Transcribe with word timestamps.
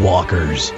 Walkers, 0.00 0.72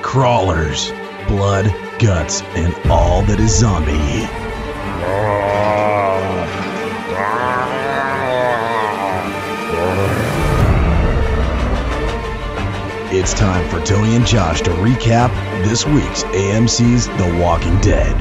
crawlers, 0.00 0.90
blood, 1.28 1.66
guts, 1.98 2.40
and 2.56 2.74
all 2.90 3.20
that 3.24 3.38
is 3.38 3.54
zombie. 3.54 3.92
It's 13.14 13.34
time 13.34 13.68
for 13.68 13.84
Tony 13.84 14.16
and 14.16 14.26
Josh 14.26 14.62
to 14.62 14.70
recap 14.70 15.28
this 15.62 15.84
week's 15.84 16.22
AMC's 16.22 17.08
The 17.08 17.38
Walking 17.42 17.78
Dead. 17.82 18.16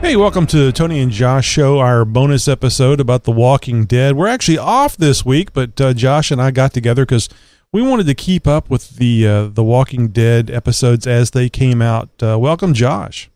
Hey, 0.00 0.14
welcome 0.14 0.46
to 0.46 0.66
the 0.66 0.70
Tony 0.70 1.00
and 1.00 1.10
Josh 1.10 1.46
show, 1.46 1.80
our 1.80 2.04
bonus 2.04 2.46
episode 2.46 3.00
about 3.00 3.24
The 3.24 3.32
Walking 3.32 3.86
Dead. 3.86 4.14
We're 4.14 4.28
actually 4.28 4.58
off 4.58 4.96
this 4.96 5.24
week, 5.24 5.52
but 5.52 5.80
uh, 5.80 5.94
Josh 5.94 6.30
and 6.30 6.40
I 6.40 6.52
got 6.52 6.72
together 6.72 7.04
because 7.04 7.28
we 7.74 7.82
wanted 7.82 8.06
to 8.06 8.14
keep 8.14 8.46
up 8.46 8.70
with 8.70 8.98
the 8.98 9.26
uh, 9.26 9.46
The 9.48 9.64
Walking 9.64 10.08
Dead 10.08 10.48
episodes 10.48 11.08
as 11.08 11.32
they 11.32 11.48
came 11.48 11.82
out. 11.82 12.08
Uh, 12.22 12.38
welcome, 12.38 12.72
Josh. 12.72 13.28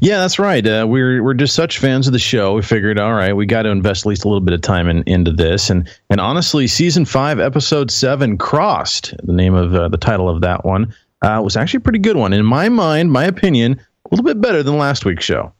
Yeah, 0.00 0.18
that's 0.18 0.40
right. 0.40 0.66
Uh, 0.66 0.86
we're 0.88 1.22
we're 1.22 1.34
just 1.34 1.54
such 1.54 1.78
fans 1.78 2.08
of 2.08 2.12
the 2.12 2.18
show. 2.18 2.54
We 2.54 2.62
figured, 2.62 2.98
all 2.98 3.14
right, 3.14 3.32
we 3.32 3.46
got 3.46 3.62
to 3.62 3.70
invest 3.70 4.02
at 4.02 4.08
least 4.08 4.24
a 4.24 4.28
little 4.28 4.40
bit 4.40 4.54
of 4.54 4.60
time 4.60 4.88
in, 4.88 5.04
into 5.04 5.30
this. 5.30 5.70
And 5.70 5.88
and 6.10 6.20
honestly, 6.20 6.66
season 6.66 7.04
five, 7.04 7.38
episode 7.38 7.92
seven, 7.92 8.36
crossed 8.36 9.14
the 9.22 9.32
name 9.32 9.54
of 9.54 9.72
uh, 9.72 9.86
the 9.86 9.98
title 9.98 10.28
of 10.28 10.40
that 10.40 10.64
one 10.64 10.92
uh, 11.22 11.40
was 11.42 11.56
actually 11.56 11.78
a 11.78 11.82
pretty 11.82 12.00
good 12.00 12.16
one 12.16 12.32
in 12.32 12.44
my 12.44 12.68
mind, 12.68 13.12
my 13.12 13.24
opinion, 13.24 13.74
a 13.74 14.08
little 14.10 14.24
bit 14.24 14.40
better 14.40 14.64
than 14.64 14.78
last 14.78 15.04
week's 15.04 15.24
show. 15.24 15.52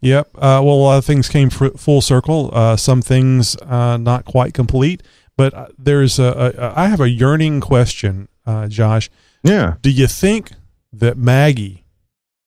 Yep. 0.00 0.28
Uh, 0.36 0.62
well, 0.64 0.74
a 0.74 0.82
lot 0.84 0.98
of 0.98 1.04
things 1.04 1.28
came 1.28 1.50
full 1.50 2.00
circle. 2.00 2.48
Uh, 2.50 2.76
some 2.76 3.02
things 3.02 3.56
uh, 3.56 3.98
not 3.98 4.24
quite 4.24 4.54
complete, 4.54 5.02
but 5.38 5.72
there's 5.78 6.18
a, 6.18 6.52
a 6.58 6.78
I 6.78 6.88
have 6.88 7.00
a 7.00 7.08
yearning 7.08 7.62
question, 7.62 8.28
Josh. 8.68 9.08
Yeah. 9.42 9.76
Do 9.80 9.90
you 9.90 10.06
think 10.06 10.50
that 10.92 11.16
Maggie 11.16 11.84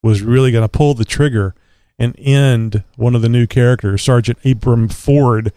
was 0.03 0.21
really 0.21 0.51
going 0.51 0.63
to 0.63 0.69
pull 0.69 0.93
the 0.93 1.05
trigger 1.05 1.55
and 2.01 2.15
end 2.17 2.83
one 2.95 3.13
of 3.13 3.21
the 3.21 3.29
new 3.29 3.45
characters, 3.45 4.01
Sergeant 4.01 4.39
Abram 4.43 4.89
Ford. 4.89 5.53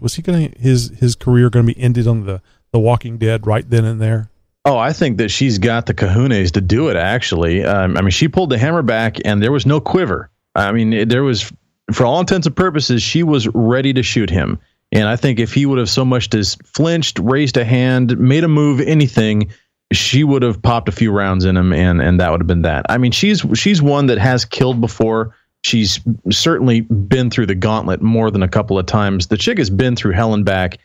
Was 0.00 0.14
he 0.14 0.22
going 0.22 0.52
to 0.52 0.58
his 0.58 0.90
his 0.98 1.14
career 1.14 1.50
going 1.50 1.66
to 1.66 1.74
be 1.74 1.80
ended 1.80 2.06
on 2.06 2.24
the 2.24 2.40
the 2.72 2.78
Walking 2.78 3.18
Dead 3.18 3.46
right 3.46 3.68
then 3.68 3.84
and 3.84 4.00
there? 4.00 4.30
Oh, 4.64 4.78
I 4.78 4.92
think 4.92 5.18
that 5.18 5.30
she's 5.30 5.58
got 5.58 5.86
the 5.86 5.94
kahunas 5.94 6.50
to 6.52 6.60
do 6.60 6.88
it. 6.88 6.96
Actually, 6.96 7.62
um, 7.64 7.96
I 7.96 8.00
mean, 8.00 8.10
she 8.10 8.26
pulled 8.26 8.50
the 8.50 8.58
hammer 8.58 8.82
back, 8.82 9.18
and 9.24 9.42
there 9.42 9.52
was 9.52 9.66
no 9.66 9.80
quiver. 9.80 10.30
I 10.54 10.72
mean, 10.72 11.08
there 11.08 11.22
was, 11.22 11.52
for 11.92 12.04
all 12.06 12.18
intents 12.18 12.46
and 12.46 12.56
purposes, 12.56 13.02
she 13.02 13.22
was 13.22 13.46
ready 13.48 13.92
to 13.92 14.02
shoot 14.02 14.30
him. 14.30 14.58
And 14.92 15.08
I 15.08 15.16
think 15.16 15.38
if 15.38 15.52
he 15.52 15.66
would 15.66 15.78
have 15.78 15.90
so 15.90 16.04
much 16.04 16.32
as 16.34 16.56
flinched, 16.64 17.18
raised 17.18 17.56
a 17.56 17.64
hand, 17.64 18.16
made 18.18 18.44
a 18.44 18.48
move, 18.48 18.80
anything, 18.80 19.50
she 19.92 20.24
would 20.24 20.42
have 20.42 20.60
popped 20.62 20.88
a 20.88 20.92
few 20.92 21.12
rounds 21.12 21.44
in 21.44 21.56
him 21.56 21.72
and 21.72 22.00
and 22.00 22.20
that 22.20 22.30
would 22.30 22.40
have 22.40 22.46
been 22.46 22.62
that. 22.62 22.86
I 22.88 22.98
mean, 22.98 23.12
she's 23.12 23.44
she's 23.54 23.82
one 23.82 24.06
that 24.06 24.18
has 24.18 24.44
killed 24.44 24.80
before. 24.80 25.34
She's 25.62 26.00
certainly 26.30 26.82
been 26.82 27.30
through 27.30 27.46
the 27.46 27.54
gauntlet 27.54 28.00
more 28.00 28.30
than 28.30 28.42
a 28.42 28.48
couple 28.48 28.78
of 28.78 28.86
times. 28.86 29.26
The 29.26 29.36
chick 29.36 29.58
has 29.58 29.70
been 29.70 29.96
through 29.96 30.12
hell 30.12 30.34
and 30.34 30.44
back. 30.44 30.78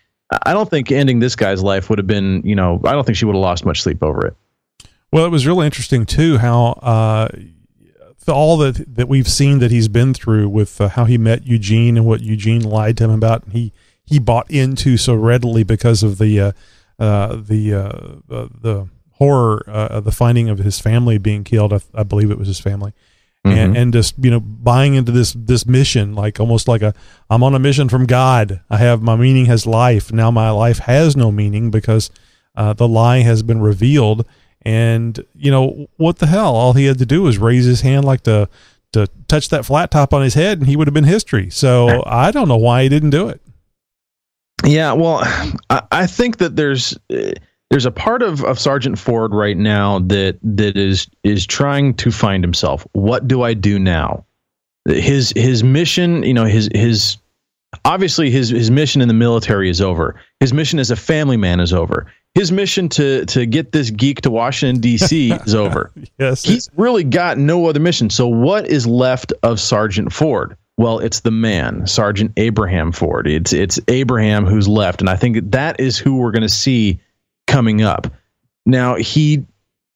I 0.46 0.54
don't 0.54 0.70
think 0.70 0.92
ending 0.92 1.20
this 1.20 1.36
guy's 1.36 1.62
life 1.62 1.90
would 1.90 2.00
have 2.00 2.08
been, 2.08 2.42
you 2.44 2.56
know, 2.56 2.82
I 2.86 2.94
don't 2.94 3.06
think 3.06 3.18
she 3.18 3.26
would 3.26 3.36
have 3.36 3.42
lost 3.42 3.66
much 3.66 3.82
sleep 3.82 4.02
over 4.02 4.26
it. 4.26 4.36
Well, 5.12 5.26
it 5.26 5.30
was 5.30 5.46
really 5.46 5.66
interesting 5.66 6.06
too 6.06 6.38
how 6.38 6.72
uh, 6.82 7.28
all 8.28 8.58
that 8.58 8.96
that 8.96 9.08
we've 9.08 9.28
seen 9.28 9.60
that 9.60 9.72
he's 9.72 9.88
been 9.88 10.14
through 10.14 10.50
with 10.50 10.80
uh, 10.80 10.90
how 10.90 11.06
he 11.06 11.18
met 11.18 11.46
Eugene 11.46 11.98
and 11.98 12.06
what 12.06 12.22
Eugene 12.22 12.62
lied 12.62 12.98
to 12.98 13.06
him 13.06 13.12
about, 13.12 13.44
and 13.44 13.54
he 13.54 13.74
he 14.12 14.20
bought 14.20 14.52
into 14.52 14.98
so 14.98 15.16
readily 15.16 15.64
because 15.64 16.04
of 16.04 16.18
the 16.18 16.40
uh, 16.40 16.52
uh, 17.00 17.38
the 17.38 17.74
uh, 17.74 17.90
the 18.28 18.90
horror 19.14 19.64
uh, 19.68 19.88
of 19.90 20.04
the 20.04 20.12
finding 20.12 20.50
of 20.50 20.60
his 20.60 20.80
family 20.82 21.18
being 21.18 21.46
killed. 21.46 21.72
I, 21.72 21.80
I 21.96 22.04
believe 22.04 22.30
it 22.30 22.38
was 22.38 22.50
his 22.50 22.60
family. 22.60 22.94
Mm-hmm. 23.46 23.58
And, 23.58 23.78
and 23.78 23.94
just 23.94 24.16
you 24.20 24.30
know 24.30 24.42
buying 24.42 24.96
into 24.96 25.14
this 25.14 25.32
this 25.34 25.66
mission 25.66 26.14
like 26.14 26.42
almost 26.42 26.68
like 26.68 26.82
a 26.82 26.94
I'm 27.30 27.42
on 27.42 27.56
a 27.56 27.60
mission 27.60 27.88
from 27.88 28.06
God. 28.06 28.62
I 28.70 28.78
have 28.78 29.02
my 29.02 29.16
meaning 29.16 29.46
has 29.46 29.66
life. 29.66 30.12
Now 30.12 30.30
my 30.30 30.52
life 30.52 30.80
has 30.80 31.16
no 31.16 31.32
meaning 31.32 31.72
because 31.72 32.12
uh, 32.54 32.74
the 32.74 32.88
lie 32.88 33.20
has 33.20 33.44
been 33.44 33.62
revealed. 33.62 34.28
And 34.64 35.26
you 35.34 35.50
know 35.50 35.88
what 35.96 36.20
the 36.20 36.28
hell? 36.28 36.54
All 36.54 36.74
he 36.74 36.86
had 36.86 37.00
to 37.00 37.06
do 37.06 37.24
was 37.24 37.38
raise 37.38 37.66
his 37.66 37.80
hand 37.82 38.04
like 38.04 38.24
to 38.24 38.50
to 38.92 39.08
touch 39.30 39.48
that 39.50 39.66
flat 39.66 39.90
top 39.90 40.14
on 40.14 40.22
his 40.22 40.34
head, 40.34 40.60
and 40.60 40.68
he 40.68 40.76
would 40.76 40.88
have 40.88 40.94
been 40.94 41.06
history. 41.06 41.50
So 41.50 42.04
I 42.06 42.32
don't 42.32 42.50
know 42.50 42.58
why 42.58 42.84
he 42.84 42.90
didn't 42.90 43.12
do 43.12 43.30
it. 43.30 43.42
Yeah, 44.64 44.94
well, 44.94 45.20
I, 45.70 45.84
I 45.92 46.08
think 46.08 46.38
that 46.38 46.56
there's 46.56 46.98
eh, 47.10 47.34
there's 47.70 47.86
a 47.86 47.92
part 47.92 48.22
of, 48.22 48.44
of 48.44 48.60
Sergeant 48.60 49.00
Ford 49.00 49.34
right 49.34 49.58
now 49.58 50.00
that 50.00 50.38
that 50.44 50.78
is 50.78 51.08
is 51.24 51.46
trying 51.46 51.94
to 51.96 52.12
find 52.12 52.44
himself. 52.44 52.86
What 52.92 53.28
do 53.28 53.44
I 53.44 53.54
do 53.54 53.80
now? 53.80 54.26
His 54.86 55.32
his 55.36 55.64
mission, 55.64 56.24
you 56.24 56.34
know, 56.34 56.46
his 56.46 56.70
his 56.74 57.18
obviously 57.86 58.30
his 58.30 58.50
his 58.50 58.70
mission 58.70 59.02
in 59.02 59.08
the 59.08 59.14
military 59.14 59.70
is 59.70 59.82
over. 59.82 60.20
His 60.40 60.54
mission 60.54 60.80
as 60.80 60.92
a 60.92 60.96
family 60.96 61.38
man 61.38 61.60
is 61.60 61.74
over. 61.74 62.12
His 62.36 62.52
mission 62.52 62.90
to 62.90 63.26
to 63.26 63.46
get 63.46 63.72
this 63.72 63.90
geek 63.90 64.22
to 64.22 64.32
Washington 64.32 64.82
D.C. 64.82 65.32
is 65.46 65.56
over. 65.56 65.92
yes, 66.20 66.44
he's 66.44 66.70
really 66.76 67.04
got 67.04 67.38
no 67.38 67.68
other 67.68 67.80
mission. 67.80 68.10
So 68.10 68.28
what 68.28 68.68
is 68.68 68.86
left 68.86 69.34
of 69.44 69.60
Sergeant 69.60 70.12
Ford? 70.12 70.58
Well, 70.82 70.98
it's 70.98 71.20
the 71.20 71.30
man, 71.30 71.86
Sergeant 71.86 72.32
Abraham 72.38 72.92
Ford. 72.92 73.28
It's 73.28 73.54
it's 73.54 73.80
Abraham 73.88 74.48
who's 74.48 74.68
left, 74.68 75.00
and 75.00 75.12
I 75.12 75.16
think 75.16 75.52
that 75.52 75.80
is 75.80 76.00
who 76.00 76.16
we're 76.16 76.32
going 76.32 76.42
to 76.42 76.50
see 76.50 77.00
coming 77.46 77.84
up. 77.84 78.12
Now 78.66 78.96
he 78.96 79.46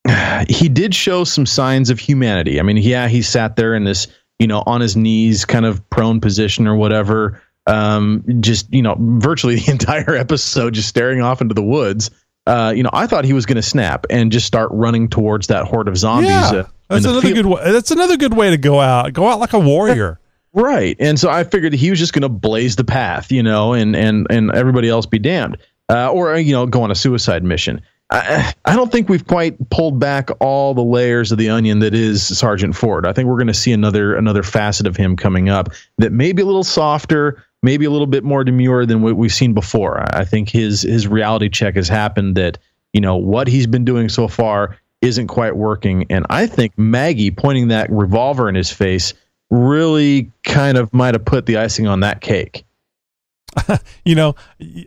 he 0.48 0.68
did 0.68 0.94
show 0.94 1.24
some 1.24 1.44
signs 1.44 1.90
of 1.90 1.98
humanity. 1.98 2.60
I 2.60 2.62
mean, 2.62 2.76
yeah, 2.76 3.08
he 3.08 3.22
sat 3.22 3.56
there 3.56 3.74
in 3.74 3.82
this 3.82 4.06
you 4.38 4.46
know 4.46 4.62
on 4.64 4.80
his 4.80 4.96
knees, 4.96 5.44
kind 5.44 5.66
of 5.66 5.90
prone 5.90 6.20
position 6.20 6.68
or 6.68 6.76
whatever. 6.76 7.42
Um, 7.66 8.22
just 8.40 8.72
you 8.72 8.82
know, 8.82 8.94
virtually 8.96 9.56
the 9.60 9.72
entire 9.72 10.14
episode, 10.14 10.74
just 10.74 10.88
staring 10.88 11.20
off 11.20 11.40
into 11.40 11.54
the 11.54 11.64
woods. 11.64 12.12
Uh, 12.46 12.72
you 12.76 12.84
know, 12.84 12.90
I 12.92 13.08
thought 13.08 13.24
he 13.24 13.32
was 13.32 13.44
going 13.44 13.56
to 13.56 13.62
snap 13.62 14.06
and 14.08 14.30
just 14.30 14.46
start 14.46 14.68
running 14.70 15.08
towards 15.08 15.48
that 15.48 15.64
horde 15.64 15.88
of 15.88 15.96
zombies. 15.96 16.28
Yeah, 16.28 16.50
uh, 16.50 16.64
that's 16.88 17.04
another 17.06 17.22
field. 17.22 17.34
good. 17.34 17.46
way. 17.46 17.72
That's 17.72 17.90
another 17.90 18.16
good 18.16 18.34
way 18.34 18.50
to 18.50 18.56
go 18.56 18.78
out. 18.78 19.12
Go 19.12 19.28
out 19.28 19.40
like 19.40 19.52
a 19.52 19.58
warrior. 19.58 20.20
Right. 20.56 20.96
And 20.98 21.20
so 21.20 21.28
I 21.28 21.44
figured 21.44 21.74
he 21.74 21.90
was 21.90 21.98
just 21.98 22.14
going 22.14 22.22
to 22.22 22.30
blaze 22.30 22.76
the 22.76 22.84
path, 22.84 23.30
you 23.30 23.42
know, 23.42 23.74
and 23.74 23.94
and 23.94 24.26
and 24.30 24.50
everybody 24.54 24.88
else 24.88 25.04
be 25.04 25.18
damned, 25.18 25.58
uh, 25.90 26.10
or 26.10 26.34
you 26.36 26.52
know, 26.52 26.64
go 26.64 26.82
on 26.82 26.90
a 26.90 26.94
suicide 26.94 27.44
mission. 27.44 27.82
I, 28.10 28.54
I 28.64 28.74
don't 28.74 28.90
think 28.90 29.08
we've 29.08 29.26
quite 29.26 29.68
pulled 29.68 29.98
back 29.98 30.30
all 30.40 30.72
the 30.72 30.82
layers 30.82 31.30
of 31.30 31.38
the 31.38 31.50
onion 31.50 31.80
that 31.80 31.92
is 31.92 32.22
Sergeant 32.26 32.74
Ford. 32.74 33.06
I 33.06 33.12
think 33.12 33.28
we're 33.28 33.36
going 33.36 33.48
to 33.48 33.54
see 33.54 33.72
another 33.72 34.14
another 34.14 34.42
facet 34.42 34.86
of 34.86 34.96
him 34.96 35.14
coming 35.16 35.50
up 35.50 35.68
that 35.98 36.12
may 36.12 36.32
be 36.32 36.40
a 36.40 36.46
little 36.46 36.64
softer, 36.64 37.44
maybe 37.62 37.84
a 37.84 37.90
little 37.90 38.06
bit 38.06 38.24
more 38.24 38.42
demure 38.42 38.86
than 38.86 39.02
what 39.02 39.14
we've 39.14 39.34
seen 39.34 39.52
before. 39.52 40.02
I 40.14 40.24
think 40.24 40.48
his 40.48 40.82
his 40.82 41.06
reality 41.06 41.50
check 41.50 41.74
has 41.74 41.88
happened 41.88 42.36
that 42.36 42.56
you 42.94 43.02
know 43.02 43.16
what 43.16 43.46
he's 43.46 43.66
been 43.66 43.84
doing 43.84 44.08
so 44.08 44.26
far 44.26 44.78
isn't 45.02 45.26
quite 45.26 45.54
working, 45.54 46.06
and 46.08 46.24
I 46.30 46.46
think 46.46 46.78
Maggie 46.78 47.30
pointing 47.30 47.68
that 47.68 47.90
revolver 47.90 48.48
in 48.48 48.54
his 48.54 48.72
face 48.72 49.12
really 49.50 50.32
kind 50.44 50.76
of 50.76 50.92
might 50.92 51.14
have 51.14 51.24
put 51.24 51.46
the 51.46 51.56
icing 51.56 51.86
on 51.86 52.00
that 52.00 52.20
cake. 52.20 52.64
you 54.04 54.14
know, 54.14 54.34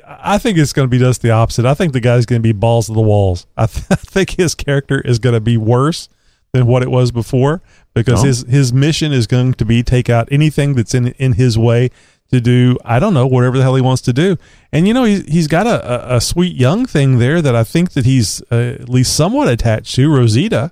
I 0.06 0.38
think 0.38 0.58
it's 0.58 0.74
going 0.74 0.88
to 0.88 0.90
be 0.90 1.00
just 1.00 1.22
the 1.22 1.32
opposite. 1.32 1.66
I 1.66 1.74
think 1.74 1.94
the 1.94 2.00
guy's 2.00 2.26
going 2.26 2.42
to 2.42 2.48
be 2.48 2.54
balls 2.54 2.88
to 2.88 2.94
the 2.94 3.02
walls. 3.02 3.48
I, 3.58 3.66
th- 3.66 3.86
I, 3.92 3.96
think 3.96 4.32
his 4.32 4.56
character 4.56 5.02
is 5.02 5.20
going 5.20 5.34
to 5.34 5.42
be 5.42 5.58
worse 5.58 6.10
than 6.52 6.68
what 6.68 6.84
it 6.84 6.92
was 6.92 7.12
before 7.12 7.62
because 7.94 8.24
oh. 8.24 8.28
his 8.28 8.42
his 8.44 8.74
mission 8.74 9.12
is 9.12 9.28
going 9.28 9.54
to 9.54 9.66
be 9.66 9.84
take 9.84 10.10
out 10.10 10.28
anything 10.32 10.76
that's 10.76 10.94
in 10.94 11.10
in 11.14 11.34
his 11.34 11.58
way 11.58 11.90
to 12.32 12.40
do 12.40 12.78
I 12.84 13.00
don't 13.00 13.14
know 13.14 13.28
whatever 13.28 13.58
the 13.58 13.64
hell 13.64 13.76
he 13.76 13.82
wants 13.82 14.02
to 14.04 14.14
do. 14.14 14.38
And 14.72 14.88
you 14.88 14.94
know 14.94 15.04
he's 15.04 15.26
he's 15.26 15.48
got 15.48 15.68
a, 15.68 16.14
a, 16.14 16.18
a 16.18 16.22
sweet 16.22 16.56
young 16.56 16.86
thing 16.86 17.20
there 17.20 17.42
that 17.42 17.56
I 17.56 17.64
think 17.64 17.92
that 17.92 18.06
he's 18.06 18.42
uh, 18.52 18.78
at 18.82 18.90
least 18.90 19.16
somewhat 19.16 19.48
attached 19.48 19.96
to 19.96 20.12
Rosita 20.12 20.72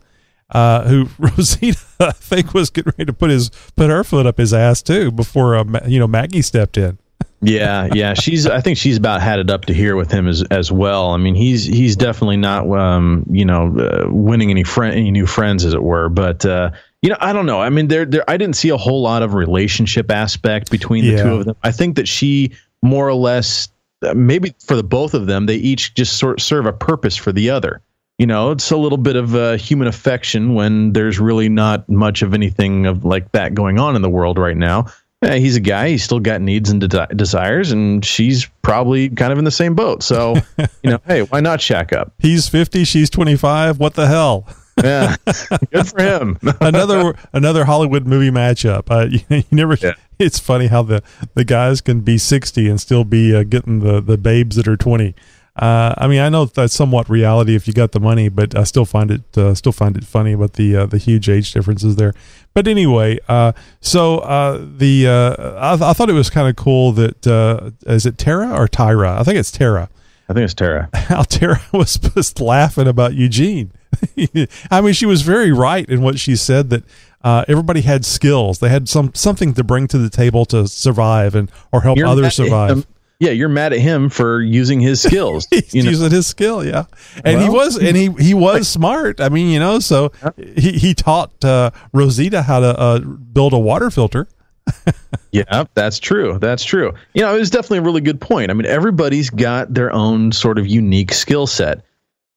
uh, 0.51 0.87
who 0.87 1.07
Rosita 1.19 1.79
I 1.99 2.11
think 2.11 2.53
was 2.53 2.69
getting 2.69 2.93
ready 2.97 3.05
to 3.05 3.13
put 3.13 3.29
his 3.29 3.49
put 3.75 3.89
her 3.89 4.03
foot 4.03 4.25
up 4.25 4.37
his 4.37 4.53
ass 4.53 4.81
too 4.81 5.11
before 5.11 5.55
uh, 5.55 5.65
you 5.87 5.99
know 5.99 6.07
Maggie 6.07 6.41
stepped 6.41 6.77
in. 6.77 6.97
yeah, 7.41 7.87
yeah. 7.93 8.13
She's. 8.15 8.47
I 8.47 8.61
think 8.61 8.77
she's 8.79 8.97
about 8.97 9.21
had 9.21 9.37
it 9.39 9.49
up 9.51 9.65
to 9.65 9.73
here 9.73 9.95
with 9.95 10.09
him 10.11 10.27
as 10.27 10.41
as 10.49 10.71
well. 10.71 11.11
I 11.11 11.17
mean, 11.17 11.35
he's 11.35 11.65
he's 11.65 11.95
definitely 11.95 12.37
not, 12.37 12.67
um, 12.71 13.25
you 13.29 13.45
know, 13.45 13.77
uh, 13.77 14.09
winning 14.09 14.49
any 14.49 14.63
friend 14.63 14.95
any 14.95 15.11
new 15.11 15.27
friends, 15.27 15.63
as 15.63 15.73
it 15.75 15.83
were. 15.83 16.09
But 16.09 16.45
uh, 16.45 16.71
you 17.03 17.09
know, 17.11 17.17
I 17.19 17.33
don't 17.33 17.45
know. 17.45 17.61
I 17.61 17.69
mean, 17.69 17.89
there 17.89 18.05
there. 18.05 18.23
I 18.27 18.37
didn't 18.37 18.55
see 18.55 18.69
a 18.69 18.77
whole 18.77 19.03
lot 19.03 19.21
of 19.21 19.35
relationship 19.35 20.09
aspect 20.09 20.71
between 20.71 21.03
the 21.05 21.11
Yeah. 21.11 21.23
two 21.23 21.33
of 21.35 21.45
them. 21.45 21.55
I 21.63 21.71
think 21.71 21.95
that 21.97 22.07
she 22.07 22.53
more 22.81 23.07
or 23.07 23.13
less, 23.13 23.69
uh, 24.03 24.15
maybe 24.15 24.55
for 24.65 24.75
the 24.75 24.83
both 24.83 25.13
of 25.13 25.27
them, 25.27 25.45
they 25.45 25.57
each 25.57 25.93
just 25.93 26.17
sort 26.17 26.41
serve 26.41 26.65
a 26.65 26.73
purpose 26.73 27.15
for 27.15 27.31
the 27.31 27.51
other. 27.51 27.81
You 28.17 28.25
know, 28.25 28.51
it's 28.51 28.71
a 28.71 28.77
little 28.77 28.97
bit 28.97 29.15
of 29.15 29.35
uh, 29.35 29.57
human 29.57 29.87
affection 29.87 30.55
when 30.55 30.93
there's 30.93 31.19
really 31.19 31.49
not 31.49 31.87
much 31.87 32.23
of 32.23 32.33
anything 32.33 32.87
of 32.87 33.05
like 33.05 33.31
that 33.33 33.53
going 33.53 33.77
on 33.77 33.95
in 33.95 34.01
the 34.01 34.09
world 34.09 34.39
right 34.39 34.57
now. 34.57 34.87
Yeah, 35.21 35.35
he's 35.35 35.55
a 35.55 35.59
guy. 35.59 35.89
He's 35.89 36.03
still 36.03 36.19
got 36.19 36.41
needs 36.41 36.69
and 36.69 36.81
de- 36.81 37.07
desires, 37.15 37.71
and 37.71 38.05
she's 38.05 38.45
probably 38.61 39.09
kind 39.09 39.31
of 39.31 39.39
in 39.39 39.45
the 39.45 39.51
same 39.51 39.73
boat. 39.75 40.03
So, 40.03 40.35
you 40.83 40.91
know, 40.91 40.99
hey, 41.07 41.23
why 41.23 41.41
not 41.41 41.59
shack 41.61 41.93
up? 41.93 42.13
He's 42.19 42.47
50, 42.47 42.83
she's 42.83 43.09
25. 43.09 43.79
What 43.79 43.95
the 43.95 44.07
hell? 44.07 44.47
Yeah, 44.83 45.15
good 45.71 45.87
for 45.87 46.01
him. 46.01 46.37
another 46.61 47.15
another 47.33 47.65
Hollywood 47.65 48.05
movie 48.05 48.29
matchup. 48.29 48.91
Uh, 48.91 49.07
you, 49.09 49.21
you 49.29 49.43
never. 49.51 49.75
Yeah. 49.75 49.93
It's 50.19 50.39
funny 50.39 50.67
how 50.67 50.83
the, 50.83 51.03
the 51.33 51.43
guys 51.43 51.81
can 51.81 52.01
be 52.01 52.17
sixty 52.17 52.67
and 52.69 52.79
still 52.79 53.03
be 53.03 53.35
uh, 53.35 53.43
getting 53.43 53.79
the, 53.79 54.01
the 54.01 54.17
babes 54.17 54.55
that 54.55 54.67
are 54.67 54.77
twenty. 54.77 55.15
Uh, 55.57 55.93
I 55.97 56.07
mean, 56.07 56.19
I 56.19 56.29
know 56.29 56.45
that's 56.45 56.73
somewhat 56.73 57.09
reality 57.09 57.55
if 57.55 57.67
you 57.67 57.73
got 57.73 57.91
the 57.91 57.99
money, 57.99 58.29
but 58.29 58.55
I 58.55 58.63
still 58.63 58.85
find 58.85 59.11
it 59.11 59.37
uh, 59.37 59.55
still 59.55 59.71
find 59.71 59.97
it 59.97 60.05
funny 60.05 60.33
about 60.33 60.53
the 60.53 60.75
uh, 60.75 60.85
the 60.85 60.97
huge 60.97 61.29
age 61.29 61.51
differences 61.51 61.95
there. 61.95 62.13
But 62.53 62.67
anyway, 62.67 63.19
uh, 63.27 63.53
so 63.81 64.19
uh, 64.19 64.63
the 64.77 65.07
uh, 65.07 65.53
I, 65.53 65.89
I 65.89 65.93
thought 65.93 66.09
it 66.09 66.13
was 66.13 66.29
kind 66.29 66.47
of 66.47 66.55
cool 66.55 66.91
that 66.93 67.25
uh, 67.25 67.71
is 67.85 68.05
it 68.05 68.17
Tara 68.17 68.49
or 68.49 68.67
Tyra? 68.67 69.17
I 69.19 69.23
think 69.23 69.37
it's 69.37 69.51
Tara 69.51 69.89
I 70.29 70.33
think 70.33 70.43
it's 70.43 70.53
Tara. 70.53 70.89
how 70.93 71.23
Tara 71.23 71.61
was 71.73 71.97
just 71.97 72.39
laughing 72.39 72.87
about 72.87 73.13
Eugene. 73.13 73.71
I 74.71 74.81
mean, 74.81 74.93
she 74.93 75.05
was 75.05 75.21
very 75.21 75.51
right 75.51 75.87
in 75.87 76.01
what 76.01 76.19
she 76.19 76.35
said 76.35 76.69
that 76.69 76.83
uh, 77.23 77.45
everybody 77.47 77.81
had 77.81 78.05
skills. 78.05 78.59
They 78.59 78.69
had 78.69 78.89
some 78.89 79.11
something 79.13 79.53
to 79.53 79.63
bring 79.63 79.87
to 79.87 79.97
the 79.97 80.09
table 80.09 80.45
to 80.45 80.67
survive 80.67 81.35
and 81.35 81.51
or 81.71 81.81
help 81.81 81.97
You're 81.97 82.07
others 82.07 82.35
survive. 82.35 82.85
Yeah, 83.19 83.31
you're 83.31 83.49
mad 83.49 83.73
at 83.73 83.79
him 83.79 84.09
for 84.09 84.41
using 84.41 84.79
his 84.79 85.01
skills. 85.01 85.47
He's 85.51 85.73
you 85.73 85.83
know? 85.83 85.89
using 85.89 86.11
his 86.11 86.27
skill, 86.27 86.63
yeah, 86.63 86.85
and 87.23 87.41
he 87.41 87.49
was, 87.49 87.77
and 87.77 87.97
he 87.97 88.11
he 88.19 88.33
was 88.33 88.67
smart. 88.67 89.19
I 89.19 89.29
mean, 89.29 89.49
you 89.49 89.59
know, 89.59 89.79
so 89.79 90.11
he 90.37 90.73
he 90.73 90.93
taught 90.93 91.43
uh, 91.43 91.71
Rosita 91.93 92.43
how 92.43 92.59
to 92.59 92.79
uh, 92.79 92.99
build 92.99 93.53
a 93.53 93.59
water 93.59 93.89
filter. 93.89 94.27
Yeah, 95.31 95.65
that's 95.75 95.99
true. 95.99 96.39
That's 96.39 96.63
true. 96.63 96.93
You 97.13 97.21
know, 97.21 97.35
it 97.35 97.39
was 97.39 97.49
definitely 97.49 97.79
a 97.79 97.81
really 97.83 98.01
good 98.01 98.19
point. 98.19 98.49
I 98.49 98.53
mean, 98.55 98.65
everybody's 98.65 99.29
got 99.29 99.71
their 99.71 99.91
own 99.91 100.31
sort 100.31 100.57
of 100.57 100.65
unique 100.65 101.13
skill 101.13 101.45
set. 101.45 101.83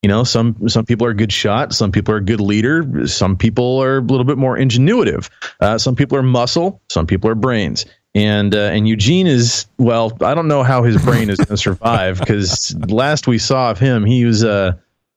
You 0.02 0.08
know, 0.08 0.24
some 0.24 0.68
some 0.68 0.84
people 0.84 1.06
are 1.06 1.14
good 1.14 1.32
shot, 1.32 1.72
some 1.72 1.92
people 1.92 2.14
are 2.14 2.18
a 2.18 2.24
good 2.24 2.40
leader, 2.40 3.06
some 3.06 3.36
people 3.36 3.82
are 3.82 3.98
a 3.98 4.00
little 4.00 4.24
bit 4.24 4.38
more 4.38 4.56
ingenuitive. 4.56 5.30
Uh, 5.60 5.78
some 5.78 5.94
people 5.94 6.18
are 6.18 6.22
muscle, 6.22 6.82
some 6.90 7.06
people 7.06 7.30
are 7.30 7.34
brains. 7.34 7.86
And 8.14 8.54
uh, 8.54 8.70
and 8.72 8.88
Eugene 8.88 9.28
is 9.28 9.66
well, 9.78 10.16
I 10.20 10.34
don't 10.34 10.48
know 10.48 10.64
how 10.64 10.82
his 10.82 11.00
brain 11.04 11.30
is 11.30 11.36
going 11.36 11.48
to 11.48 11.56
survive 11.56 12.18
because 12.18 12.74
last 12.88 13.28
we 13.28 13.38
saw 13.38 13.70
of 13.70 13.78
him, 13.78 14.04
he 14.04 14.24
was 14.24 14.42
uh, 14.42 14.72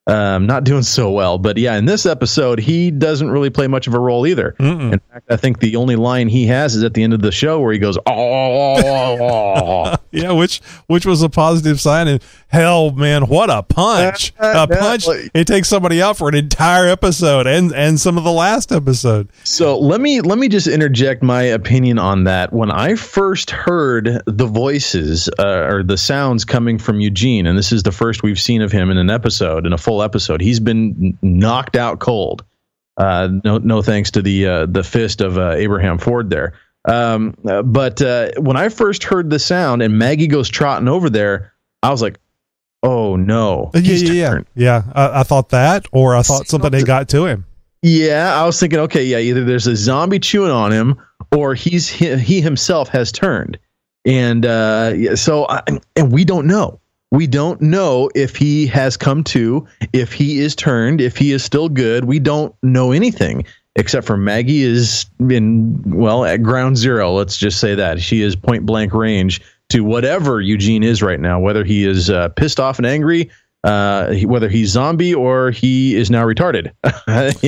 um, 0.08 0.46
not 0.46 0.64
doing 0.64 0.84
so 0.84 1.12
well. 1.12 1.38
But 1.38 1.58
yeah, 1.58 1.76
in 1.78 1.86
this 1.86 2.06
episode, 2.06 2.60
he 2.60 2.92
doesn't 2.92 3.30
really 3.30 3.50
play 3.50 3.68
much 3.68 3.88
of 3.88 3.94
a 3.94 4.00
role 4.00 4.28
either. 4.28 4.56
In 4.60 5.00
fact, 5.12 5.26
I 5.30 5.36
think 5.38 5.60
the 5.60 5.76
only 5.76 5.96
line 5.96 6.28
he 6.28 6.46
has 6.48 6.76
is 6.76 6.84
at 6.84 6.94
the 6.94 7.04
end 7.04 7.14
of 7.14 7.22
the 7.22 7.32
show 7.32 7.60
where 7.60 7.72
he 7.74 7.80
goes, 7.80 7.98
"Oh." 8.06 9.96
Yeah, 10.14 10.32
which 10.34 10.62
which 10.86 11.08
was 11.08 11.24
a 11.24 11.30
positive 11.30 11.82
sign. 11.82 12.08
And 12.08 12.24
hell, 12.48 12.92
man, 12.92 13.24
what 13.24 13.50
a 13.50 13.64
punch! 13.64 14.32
A 14.40 14.68
punch! 14.68 15.08
It 15.34 15.48
takes 15.48 15.68
somebody 15.68 16.04
out 16.04 16.18
for 16.18 16.30
an 16.30 16.36
entire 16.36 16.88
episode 16.88 17.48
and 17.48 17.74
and 17.74 18.00
some 18.00 18.20
of 18.20 18.24
the 18.24 18.32
last 18.32 18.72
episode. 18.72 19.30
So 19.44 19.80
let 19.80 20.00
me 20.00 20.22
let 20.22 20.38
me 20.38 20.50
just 20.50 20.68
interject 20.68 21.24
my 21.24 21.42
opinion 21.42 21.98
on 21.98 22.26
that. 22.26 22.54
When 22.54 22.70
I 22.70 22.94
first 22.94 23.50
heard 23.50 24.22
the 24.28 24.46
voices 24.46 25.30
uh, 25.40 25.68
or 25.72 25.82
the 25.82 25.98
sounds 25.98 26.46
coming 26.46 26.78
from 26.78 27.00
Eugene, 27.00 27.48
and 27.48 27.58
this 27.58 27.72
is 27.72 27.82
the 27.82 27.92
first 27.92 28.22
we've 28.22 28.40
seen 28.40 28.62
of 28.62 28.72
him 28.72 28.92
in 28.92 28.98
an 29.00 29.10
episode, 29.10 29.66
in 29.66 29.74
a 29.74 29.78
full 29.80 29.93
episode, 30.02 30.42
he's 30.42 30.60
been 30.60 31.18
knocked 31.22 31.76
out 31.76 32.00
cold. 32.00 32.44
Uh, 32.98 33.30
no, 33.44 33.58
no 33.58 33.82
thanks 33.82 34.12
to 34.12 34.22
the 34.22 34.48
uh, 34.48 34.66
the 34.68 34.84
fist 34.84 35.22
of 35.22 35.38
uh, 35.38 35.52
Abraham 35.52 35.98
Ford 35.98 36.30
there. 36.30 36.54
Um, 36.86 37.36
but 37.66 38.02
uh, 38.02 38.32
when 38.38 38.58
I 38.58 38.70
first 38.70 39.04
heard 39.04 39.30
the 39.30 39.40
sound 39.40 39.82
and 39.82 39.98
Maggie 39.98 40.28
goes 40.28 40.50
trotting 40.50 40.88
over 40.88 41.10
there, 41.10 41.54
I 41.82 41.90
was 41.92 42.02
like, 42.02 42.20
"Oh 42.84 43.16
no!" 43.16 43.72
Yeah, 43.74 43.82
he's 43.82 44.04
yeah, 44.04 44.12
yeah, 44.12 44.30
turned. 44.30 44.46
yeah. 44.56 44.84
I, 44.94 45.22
I 45.22 45.24
thought 45.24 45.50
that, 45.50 45.86
or 45.92 46.16
I 46.16 46.22
thought 46.22 46.48
something 46.48 46.74
had 46.74 46.86
got 46.86 47.10
to 47.10 47.26
him. 47.26 47.46
Yeah, 47.82 48.34
I 48.34 48.46
was 48.46 48.60
thinking, 48.60 48.80
okay, 48.80 49.04
yeah, 49.04 49.18
either 49.18 49.44
there's 49.44 49.68
a 49.68 49.76
zombie 49.76 50.20
chewing 50.20 50.52
on 50.52 50.72
him, 50.72 51.02
or 51.36 51.54
he's 51.56 51.90
he, 51.90 52.16
he 52.18 52.42
himself 52.42 52.90
has 52.90 53.12
turned, 53.12 53.58
and 54.06 54.46
uh, 54.46 55.16
so 55.16 55.48
I, 55.50 55.62
and 55.96 56.12
we 56.12 56.26
don't 56.26 56.48
know. 56.48 56.80
We 57.14 57.28
don't 57.28 57.62
know 57.62 58.10
if 58.16 58.36
he 58.36 58.66
has 58.68 58.98
come 58.98 59.24
to, 59.26 59.68
if 59.94 60.12
he 60.12 60.40
is 60.40 60.56
turned, 60.56 61.00
if 61.00 61.16
he 61.16 61.32
is 61.32 61.44
still 61.44 61.70
good. 61.70 62.06
We 62.06 62.18
don't 62.18 62.56
know 62.64 62.92
anything 62.92 63.46
except 63.76 64.08
for 64.08 64.18
Maggie 64.18 64.64
is 64.64 65.06
in 65.20 65.80
well 65.86 66.26
at 66.26 66.42
ground 66.42 66.76
zero. 66.78 67.12
Let's 67.12 67.38
just 67.38 67.60
say 67.60 67.76
that 67.76 68.02
she 68.02 68.24
is 68.24 68.36
point 68.36 68.66
blank 68.66 68.96
range 68.96 69.42
to 69.70 69.82
whatever 69.82 70.42
Eugene 70.42 70.82
is 70.82 71.04
right 71.04 71.20
now, 71.20 71.40
whether 71.40 71.64
he 71.64 71.86
is 71.86 72.10
uh, 72.10 72.30
pissed 72.30 72.60
off 72.60 72.80
and 72.80 72.86
angry, 72.88 73.30
uh, 73.64 74.16
whether 74.24 74.50
he's 74.50 74.70
zombie 74.70 75.14
or 75.14 75.52
he 75.52 75.96
is 75.96 76.10
now 76.10 76.26
retarded. 76.26 76.72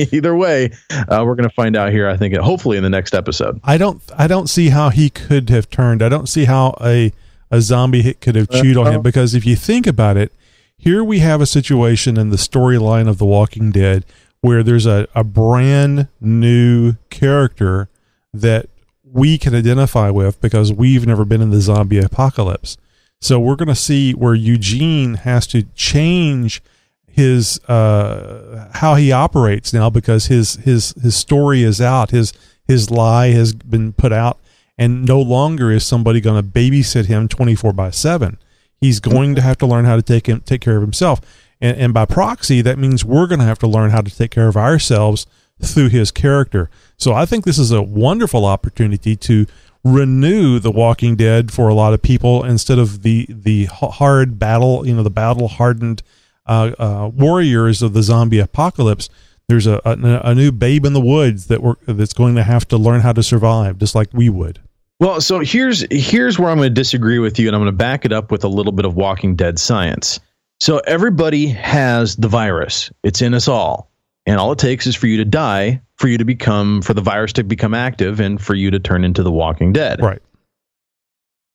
Either 0.12 0.36
way, 0.36 0.70
uh, 0.92 1.24
we're 1.26 1.34
going 1.34 1.48
to 1.48 1.54
find 1.54 1.74
out 1.74 1.90
here. 1.90 2.08
I 2.08 2.16
think 2.16 2.36
hopefully 2.36 2.76
in 2.76 2.84
the 2.84 2.90
next 2.90 3.16
episode. 3.16 3.60
I 3.64 3.78
don't 3.78 4.00
I 4.16 4.28
don't 4.28 4.48
see 4.48 4.68
how 4.68 4.90
he 4.90 5.10
could 5.10 5.50
have 5.50 5.68
turned. 5.70 6.04
I 6.04 6.08
don't 6.08 6.28
see 6.28 6.44
how 6.44 6.76
a 6.80 7.12
a 7.50 7.60
zombie 7.60 8.02
hit 8.02 8.20
could 8.20 8.34
have 8.34 8.50
chewed 8.50 8.76
on 8.76 8.92
him. 8.92 9.02
Because 9.02 9.34
if 9.34 9.46
you 9.46 9.56
think 9.56 9.86
about 9.86 10.16
it, 10.16 10.32
here 10.76 11.02
we 11.02 11.20
have 11.20 11.40
a 11.40 11.46
situation 11.46 12.18
in 12.18 12.30
the 12.30 12.36
storyline 12.36 13.08
of 13.08 13.18
The 13.18 13.26
Walking 13.26 13.70
Dead 13.70 14.04
where 14.40 14.62
there's 14.62 14.86
a, 14.86 15.08
a 15.14 15.24
brand 15.24 16.08
new 16.20 16.94
character 17.10 17.88
that 18.32 18.68
we 19.02 19.38
can 19.38 19.54
identify 19.54 20.10
with 20.10 20.40
because 20.40 20.72
we've 20.72 21.06
never 21.06 21.24
been 21.24 21.40
in 21.40 21.50
the 21.50 21.60
zombie 21.60 21.98
apocalypse. 21.98 22.76
So 23.20 23.40
we're 23.40 23.56
going 23.56 23.68
to 23.68 23.74
see 23.74 24.12
where 24.12 24.34
Eugene 24.34 25.14
has 25.14 25.46
to 25.48 25.62
change 25.74 26.62
his 27.08 27.58
uh 27.64 28.68
how 28.74 28.94
he 28.94 29.10
operates 29.10 29.72
now 29.72 29.88
because 29.88 30.26
his 30.26 30.56
his 30.56 30.92
his 31.02 31.16
story 31.16 31.62
is 31.62 31.80
out. 31.80 32.10
His 32.10 32.34
his 32.68 32.90
lie 32.90 33.28
has 33.28 33.54
been 33.54 33.94
put 33.94 34.12
out 34.12 34.38
and 34.78 35.04
no 35.04 35.20
longer 35.20 35.70
is 35.70 35.84
somebody 35.84 36.20
going 36.20 36.42
to 36.42 36.48
babysit 36.48 37.06
him 37.06 37.28
24 37.28 37.72
by 37.72 37.90
7 37.90 38.38
he's 38.80 39.00
going 39.00 39.34
to 39.34 39.40
have 39.40 39.58
to 39.58 39.66
learn 39.66 39.84
how 39.84 39.96
to 39.96 40.02
take 40.02 40.26
him 40.26 40.40
take 40.40 40.60
care 40.60 40.76
of 40.76 40.82
himself. 40.82 41.20
And, 41.60 41.76
and 41.76 41.94
by 41.94 42.04
proxy 42.04 42.60
that 42.62 42.78
means 42.78 43.04
we're 43.04 43.26
going 43.26 43.40
to 43.40 43.46
have 43.46 43.58
to 43.60 43.66
learn 43.66 43.90
how 43.90 44.02
to 44.02 44.14
take 44.14 44.30
care 44.30 44.48
of 44.48 44.56
ourselves 44.56 45.26
through 45.62 45.88
his 45.88 46.10
character. 46.10 46.70
So 46.96 47.12
i 47.14 47.26
think 47.26 47.44
this 47.44 47.58
is 47.58 47.72
a 47.72 47.82
wonderful 47.82 48.44
opportunity 48.44 49.16
to 49.16 49.46
renew 49.84 50.58
the 50.58 50.70
walking 50.70 51.14
dead 51.14 51.52
for 51.52 51.68
a 51.68 51.74
lot 51.74 51.94
of 51.94 52.02
people 52.02 52.44
instead 52.44 52.78
of 52.78 53.02
the 53.02 53.26
the 53.28 53.66
hard 53.66 54.36
battle 54.36 54.84
you 54.84 54.92
know 54.92 55.04
the 55.04 55.10
battle 55.10 55.46
hardened 55.46 56.02
uh, 56.46 56.72
uh, 56.78 57.10
warriors 57.14 57.82
of 57.82 57.92
the 57.92 58.02
zombie 58.02 58.38
apocalypse. 58.38 59.08
There's 59.48 59.66
a, 59.66 59.80
a, 59.84 59.96
a 60.24 60.34
new 60.34 60.50
babe 60.50 60.84
in 60.84 60.92
the 60.92 61.00
woods 61.00 61.46
that 61.46 61.62
we're 61.62 61.76
that's 61.86 62.12
going 62.12 62.34
to 62.34 62.42
have 62.42 62.66
to 62.68 62.76
learn 62.76 63.00
how 63.02 63.12
to 63.12 63.22
survive 63.22 63.78
just 63.78 63.94
like 63.94 64.08
we 64.12 64.28
would 64.28 64.60
Well, 64.98 65.20
so 65.20 65.40
here's 65.40 65.84
here's 65.90 66.38
where 66.38 66.50
I'm 66.50 66.56
going 66.56 66.70
to 66.70 66.74
disagree 66.74 67.18
with 67.18 67.38
you, 67.38 67.48
and 67.48 67.54
I'm 67.54 67.60
going 67.60 67.72
to 67.72 67.76
back 67.76 68.04
it 68.04 68.12
up 68.12 68.30
with 68.30 68.44
a 68.44 68.48
little 68.48 68.72
bit 68.72 68.84
of 68.84 68.96
Walking 68.96 69.36
Dead 69.36 69.58
science. 69.58 70.20
So 70.60 70.78
everybody 70.86 71.48
has 71.48 72.16
the 72.16 72.28
virus; 72.28 72.90
it's 73.02 73.20
in 73.20 73.34
us 73.34 73.46
all, 73.46 73.90
and 74.24 74.40
all 74.40 74.52
it 74.52 74.58
takes 74.58 74.86
is 74.86 74.96
for 74.96 75.06
you 75.06 75.18
to 75.18 75.24
die, 75.24 75.82
for 75.96 76.08
you 76.08 76.16
to 76.16 76.24
become, 76.24 76.80
for 76.80 76.94
the 76.94 77.02
virus 77.02 77.34
to 77.34 77.44
become 77.44 77.74
active, 77.74 78.20
and 78.20 78.40
for 78.40 78.54
you 78.54 78.70
to 78.70 78.78
turn 78.78 79.04
into 79.04 79.22
the 79.22 79.32
Walking 79.32 79.72
Dead. 79.72 80.00
right 80.00 80.22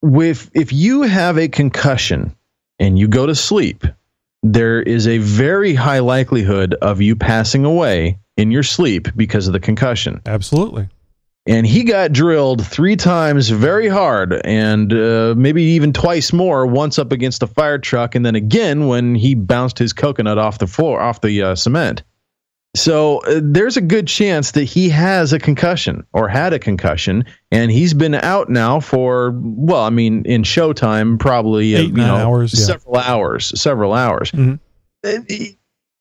with 0.01 0.49
if 0.53 0.73
you 0.73 1.03
have 1.03 1.37
a 1.37 1.47
concussion 1.47 2.35
and 2.79 2.97
you 2.97 3.07
go 3.07 3.25
to 3.25 3.35
sleep, 3.35 3.85
there 4.43 4.81
is 4.81 5.07
a 5.07 5.19
very 5.19 5.73
high 5.73 5.99
likelihood 5.99 6.73
of 6.81 7.01
you 7.01 7.15
passing 7.15 7.65
away 7.65 8.17
in 8.37 8.51
your 8.51 8.63
sleep 8.63 9.07
because 9.15 9.47
of 9.47 9.53
the 9.53 9.59
concussion. 9.59 10.21
absolutely 10.25 10.87
And 11.47 11.65
he 11.65 11.83
got 11.83 12.11
drilled 12.11 12.65
three 12.65 12.95
times 12.95 13.49
very 13.49 13.87
hard, 13.87 14.39
and 14.45 14.93
uh, 14.93 15.33
maybe 15.35 15.63
even 15.63 15.91
twice 15.91 16.31
more. 16.31 16.67
Once 16.67 16.99
up 16.99 17.11
against 17.11 17.41
a 17.41 17.47
fire 17.47 17.79
truck, 17.79 18.13
and 18.13 18.23
then 18.23 18.35
again 18.35 18.87
when 18.87 19.15
he 19.15 19.33
bounced 19.33 19.79
his 19.79 19.91
coconut 19.91 20.37
off 20.37 20.59
the 20.59 20.67
floor, 20.67 21.01
off 21.01 21.21
the 21.21 21.41
uh, 21.41 21.55
cement. 21.55 22.03
So 22.75 23.17
uh, 23.19 23.41
there's 23.43 23.75
a 23.75 23.81
good 23.81 24.07
chance 24.07 24.51
that 24.51 24.63
he 24.63 24.89
has 24.89 25.33
a 25.33 25.39
concussion 25.39 26.05
or 26.13 26.29
had 26.29 26.53
a 26.53 26.59
concussion, 26.59 27.25
and 27.51 27.71
he's 27.71 27.93
been 27.93 28.13
out 28.13 28.49
now 28.49 28.79
for 28.79 29.33
well, 29.35 29.83
I 29.83 29.89
mean, 29.89 30.23
in 30.25 30.43
Showtime, 30.43 31.19
probably 31.19 31.75
uh, 31.75 31.79
Eight, 31.79 31.89
you 31.89 31.97
nine 31.97 32.07
know, 32.07 32.15
hours, 32.15 32.53
yeah. 32.53 32.65
several 32.65 32.97
hours, 32.97 33.59
several 33.59 33.93
hours. 33.93 34.31
Mhm. 34.31 34.59
Uh, 35.03 35.17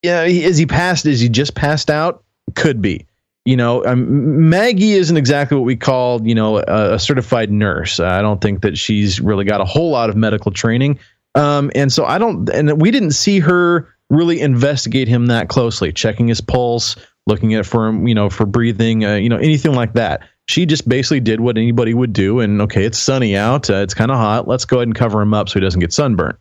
yeah, 0.02 0.25
is 0.25 0.59
he 0.59 0.66
passed? 0.66 1.06
Is 1.06 1.18
he 1.18 1.28
just 1.28 1.54
passed 1.54 1.90
out? 1.90 2.25
Could 2.54 2.80
be. 2.82 3.06
You 3.44 3.56
know, 3.56 3.85
um, 3.87 4.50
Maggie 4.50 4.92
isn't 4.92 5.16
exactly 5.16 5.56
what 5.56 5.64
we 5.64 5.76
call, 5.76 6.26
you 6.26 6.35
know, 6.35 6.59
a, 6.59 6.94
a 6.94 6.99
certified 6.99 7.50
nurse. 7.50 7.99
I 7.99 8.20
don't 8.20 8.40
think 8.40 8.61
that 8.62 8.76
she's 8.76 9.20
really 9.20 9.44
got 9.44 9.61
a 9.61 9.64
whole 9.64 9.90
lot 9.90 10.11
of 10.11 10.16
medical 10.16 10.52
training. 10.52 10.99
Um, 11.35 11.70
and 11.75 11.92
so 11.92 12.04
I 12.04 12.18
don't, 12.18 12.49
and 12.50 12.80
we 12.80 12.90
didn't 12.90 13.12
see 13.12 13.40
her 13.40 13.88
really 14.11 14.40
investigate 14.40 15.09
him 15.09 15.26
that 15.26 15.49
closely, 15.49 15.92
checking 15.92 16.28
his 16.28 16.40
pulse, 16.40 16.97
looking 17.26 17.54
at 17.54 17.64
for 17.64 17.87
him, 17.87 18.06
you 18.06 18.14
know, 18.14 18.28
for 18.28 18.44
breathing, 18.44 19.04
uh, 19.04 19.14
you 19.14 19.28
know, 19.28 19.37
anything 19.37 19.73
like 19.73 19.94
that. 19.94 20.23
She 20.47 20.66
just 20.66 20.88
basically 20.88 21.20
did 21.20 21.40
what 21.40 21.56
anybody 21.56 21.94
would 21.94 22.12
do. 22.12 22.40
And 22.40 22.61
okay, 22.62 22.85
it's 22.85 22.99
sunny 22.99 23.37
out, 23.37 23.70
uh, 23.70 23.76
it's 23.76 23.94
kind 23.94 24.11
of 24.11 24.16
hot. 24.16 24.49
Let's 24.49 24.64
go 24.64 24.78
ahead 24.78 24.88
and 24.88 24.94
cover 24.94 25.23
him 25.23 25.32
up 25.32 25.49
so 25.49 25.54
he 25.54 25.61
doesn't 25.61 25.80
get 25.80 25.92
sunburnt 25.92 26.37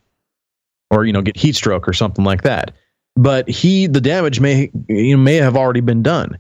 or 0.91 1.05
you 1.05 1.13
know 1.13 1.21
get 1.21 1.37
heat 1.37 1.55
stroke 1.55 1.87
or 1.87 1.93
something 1.93 2.25
like 2.25 2.43
that. 2.43 2.71
But 3.15 3.49
he, 3.49 3.87
the 3.87 4.01
damage 4.01 4.39
may 4.39 4.71
you 4.87 5.17
know, 5.17 5.21
may 5.21 5.35
have 5.35 5.57
already 5.57 5.81
been 5.81 6.03
done. 6.03 6.37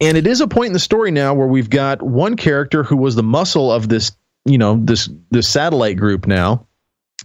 And 0.00 0.16
it 0.16 0.26
is 0.26 0.40
a 0.40 0.48
point 0.48 0.68
in 0.68 0.72
the 0.72 0.78
story 0.78 1.10
now 1.10 1.34
where 1.34 1.46
we've 1.46 1.70
got 1.70 2.02
one 2.02 2.36
character 2.36 2.82
who 2.82 2.96
was 2.96 3.16
the 3.16 3.22
muscle 3.22 3.70
of 3.70 3.88
this, 3.88 4.12
you 4.46 4.56
know, 4.56 4.80
this 4.82 5.10
this 5.30 5.48
satellite 5.48 5.98
group 5.98 6.26
now, 6.26 6.66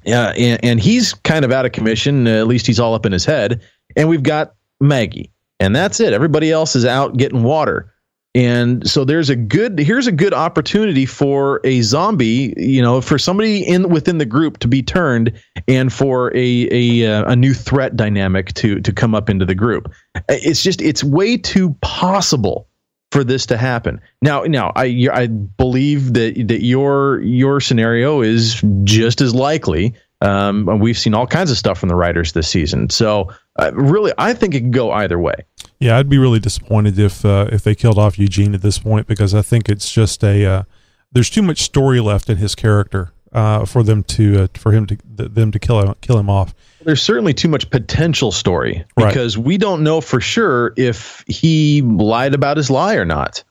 yeah, 0.03 0.33
and, 0.37 0.63
and 0.63 0.79
he's 0.79 1.13
kind 1.13 1.45
of 1.45 1.51
out 1.51 1.65
of 1.65 1.71
commission. 1.71 2.27
Uh, 2.27 2.31
at 2.31 2.47
least 2.47 2.67
he's 2.67 2.79
all 2.79 2.93
up 2.93 3.05
in 3.05 3.11
his 3.11 3.25
head. 3.25 3.61
And 3.95 4.09
we've 4.09 4.23
got 4.23 4.53
Maggie, 4.79 5.31
and 5.59 5.75
that's 5.75 5.99
it. 5.99 6.13
Everybody 6.13 6.51
else 6.51 6.75
is 6.75 6.85
out 6.85 7.17
getting 7.17 7.43
water. 7.43 7.93
And 8.35 8.87
so 8.87 9.05
there's 9.05 9.29
a 9.29 9.35
good 9.35 9.79
here's 9.79 10.07
a 10.07 10.11
good 10.11 10.33
opportunity 10.33 11.05
for 11.05 11.61
a 11.63 11.81
zombie, 11.81 12.53
you 12.57 12.81
know, 12.81 12.99
for 12.99 13.17
somebody 13.17 13.65
in 13.65 13.87
within 13.87 14.17
the 14.17 14.25
group 14.25 14.59
to 14.59 14.67
be 14.67 14.83
turned, 14.83 15.31
and 15.69 15.91
for 15.91 16.35
a 16.35 16.67
a 16.69 17.11
uh, 17.11 17.31
a 17.31 17.35
new 17.37 17.53
threat 17.53 17.95
dynamic 17.95 18.53
to 18.55 18.81
to 18.81 18.91
come 18.91 19.15
up 19.15 19.29
into 19.29 19.45
the 19.45 19.55
group. 19.55 19.89
It's 20.27 20.61
just 20.61 20.81
it's 20.81 21.01
way 21.01 21.37
too 21.37 21.75
possible 21.81 22.67
for 23.11 23.23
this 23.23 23.45
to 23.45 23.57
happen. 23.57 24.01
Now, 24.21 24.43
now 24.43 24.73
I 24.75 25.07
I 25.13 25.27
believe 25.27 26.13
that 26.15 26.47
that 26.49 26.61
your 26.61 27.21
your 27.21 27.61
scenario 27.61 28.21
is 28.21 28.61
just 28.83 29.21
as 29.21 29.33
likely. 29.33 29.95
Um, 30.19 30.79
we've 30.79 30.97
seen 30.97 31.13
all 31.13 31.27
kinds 31.27 31.51
of 31.51 31.57
stuff 31.57 31.77
from 31.77 31.89
the 31.89 31.95
writers 31.95 32.33
this 32.33 32.49
season. 32.49 32.89
So 32.89 33.31
uh, 33.57 33.71
really, 33.73 34.11
I 34.17 34.33
think 34.33 34.55
it 34.55 34.61
can 34.61 34.71
go 34.71 34.91
either 34.91 35.19
way. 35.19 35.35
Yeah, 35.79 35.97
I'd 35.97 36.09
be 36.09 36.17
really 36.17 36.39
disappointed 36.39 36.97
if 36.97 37.25
uh, 37.25 37.47
if 37.51 37.63
they 37.63 37.75
killed 37.75 37.97
off 37.97 38.17
Eugene 38.17 38.53
at 38.55 38.61
this 38.61 38.79
point 38.79 39.07
because 39.07 39.33
I 39.35 39.41
think 39.41 39.67
it's 39.69 39.91
just 39.91 40.23
a 40.23 40.45
uh, 40.45 40.63
there's 41.11 41.29
too 41.29 41.41
much 41.41 41.61
story 41.63 41.99
left 41.99 42.29
in 42.29 42.37
his 42.37 42.55
character 42.55 43.11
uh, 43.33 43.65
for 43.65 43.83
them 43.83 44.03
to 44.03 44.43
uh, 44.43 44.47
for 44.55 44.71
him 44.71 44.85
to 44.87 44.95
th- 45.17 45.31
them 45.31 45.51
to 45.51 45.59
kill 45.59 45.81
him 45.81 45.93
kill 46.01 46.17
him 46.17 46.29
off. 46.29 46.53
There's 46.81 47.01
certainly 47.01 47.33
too 47.33 47.49
much 47.49 47.69
potential 47.71 48.31
story 48.31 48.85
Right. 48.95 49.07
because 49.07 49.37
we 49.37 49.57
don't 49.57 49.83
know 49.83 49.99
for 50.01 50.21
sure 50.21 50.73
if 50.77 51.23
he 51.27 51.81
lied 51.81 52.33
about 52.33 52.57
his 52.57 52.69
lie 52.69 52.95
or 52.95 53.05
not. 53.05 53.43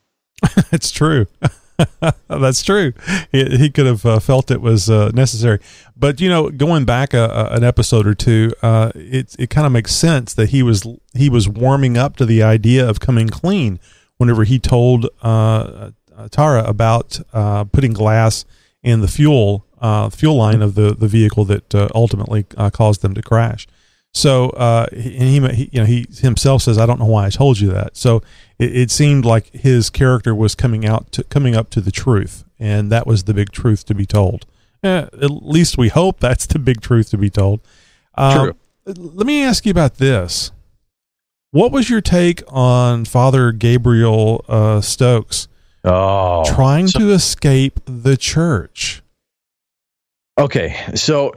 It's 0.73 0.91
true. 0.91 1.27
That's 2.29 2.63
true. 2.63 2.93
He, 3.33 3.45
he 3.57 3.71
could 3.71 3.87
have 3.87 4.07
uh, 4.07 4.21
felt 4.21 4.51
it 4.51 4.61
was 4.61 4.89
uh, 4.89 5.11
necessary, 5.15 5.59
but 5.97 6.21
you 6.21 6.29
know, 6.29 6.51
going 6.51 6.85
back 6.85 7.15
a, 7.15 7.25
a, 7.25 7.57
an 7.57 7.65
episode 7.65 8.07
or 8.07 8.15
two, 8.15 8.53
uh, 8.63 8.93
it 8.95 9.35
it 9.39 9.51
kind 9.51 9.67
of 9.67 9.73
makes 9.73 9.95
sense 9.95 10.35
that 10.35 10.51
he 10.51 10.63
was 10.63 10.87
he 11.15 11.29
was 11.29 11.49
warming 11.49 11.97
up 11.97 12.17
to 12.17 12.27
the 12.27 12.43
idea 12.43 12.89
of 12.89 13.01
coming 13.01 13.29
clean 13.29 13.81
whenever 14.19 14.45
he 14.45 14.59
told 14.59 15.09
uh, 15.23 15.91
uh, 16.17 16.29
Tara 16.31 16.65
about 16.65 17.21
uh, 17.33 17.65
putting 17.65 17.93
glass 17.93 18.45
in 18.83 19.01
the 19.01 19.09
fuel 19.09 19.65
fuel 20.13 20.37
line 20.37 20.63
of 20.63 20.77
the 20.77 20.95
the 20.95 21.09
vehicle 21.09 21.45
that 21.45 21.75
ultimately 21.95 22.45
caused 22.73 23.03
them 23.03 23.15
to 23.15 23.23
crash. 23.23 23.67
So, 24.17 24.51
uh, 24.51 24.87
he, 24.93 25.17
and 25.19 25.29
he, 25.51 25.55
he, 25.65 25.71
you 25.73 25.81
know, 25.81 25.87
he 25.87 26.07
himself 26.21 26.63
says, 26.63 26.79
"I 26.79 26.87
don't 26.87 27.01
know 27.01 27.07
why 27.07 27.27
I 27.27 27.31
told 27.31 27.59
you 27.59 27.69
that." 27.73 27.97
So, 27.97 28.23
it, 28.61 28.77
it 28.77 28.91
seemed 28.93 29.25
like 29.25 29.51
his 29.51 29.91
character 29.91 30.35
was 30.35 30.55
coming 30.55 30.87
out 30.87 31.11
to 31.13 31.25
coming 31.25 31.57
up 31.57 31.69
to 31.71 31.81
the 31.81 31.91
truth, 31.91 32.45
and 32.59 32.93
that 32.93 33.07
was 33.09 33.25
the 33.25 33.35
big 33.35 33.51
truth 33.51 33.85
to 33.87 33.95
be 33.95 34.07
told. 34.07 34.47
Eh, 34.85 35.07
at 35.21 35.31
least 35.31 35.77
we 35.77 35.89
hope 35.89 36.21
that's 36.21 36.47
the 36.47 36.59
big 36.61 36.81
truth 36.81 37.11
to 37.11 37.19
be 37.19 37.29
told. 37.31 37.61
Um, 38.15 38.39
True. 38.39 38.57
Let 38.87 39.27
me 39.27 39.43
ask 39.43 39.67
you 39.67 39.71
about 39.73 39.97
this. 39.97 40.53
What 41.51 41.73
was 41.73 41.89
your 41.91 42.01
take 42.01 42.43
on 42.49 43.05
Father 43.07 43.51
Gabriel 43.53 44.45
uh, 44.49 44.81
Stokes 44.81 45.49
Oh, 45.85 46.45
trying 46.55 46.87
so- 46.89 46.99
to 47.01 47.11
escape 47.13 47.81
the 47.87 48.17
church? 48.17 49.03
Okay, 50.39 50.77
so 50.95 51.33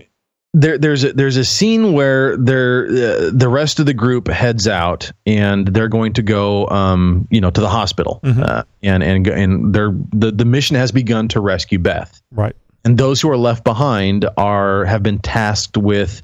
there, 0.54 0.78
there's 0.78 1.04
a, 1.04 1.14
there's 1.14 1.38
a 1.38 1.46
scene 1.46 1.94
where 1.94 2.36
they're, 2.38 2.86
uh, 2.86 3.32
the 3.34 3.50
rest 3.50 3.80
of 3.80 3.86
the 3.86 3.94
group 3.94 4.28
heads 4.28 4.68
out 4.68 5.12
and 5.26 5.68
they're 5.68 5.90
going 5.90 6.14
to 6.14 6.22
go, 6.24 6.68
um, 6.70 7.28
you 7.30 7.42
know, 7.42 7.52
to 7.52 7.62
the 7.62 7.70
hospital, 7.70 8.20
Mhm. 8.24 8.42
uh, 8.48 8.64
and 8.82 9.04
and 9.04 9.28
and 9.28 9.74
they're 9.76 9.94
the 10.14 10.32
the 10.32 10.46
mission 10.46 10.76
has 10.76 10.92
begun 10.92 11.28
to 11.30 11.40
rescue 11.40 11.80
Beth, 11.80 12.22
Right. 12.32 12.56
and 12.86 12.98
those 12.98 13.22
who 13.22 13.30
are 13.30 13.38
left 13.38 13.64
behind 13.64 14.26
are 14.38 14.86
have 14.86 15.04
been 15.04 15.20
tasked 15.20 15.78
with 15.78 16.22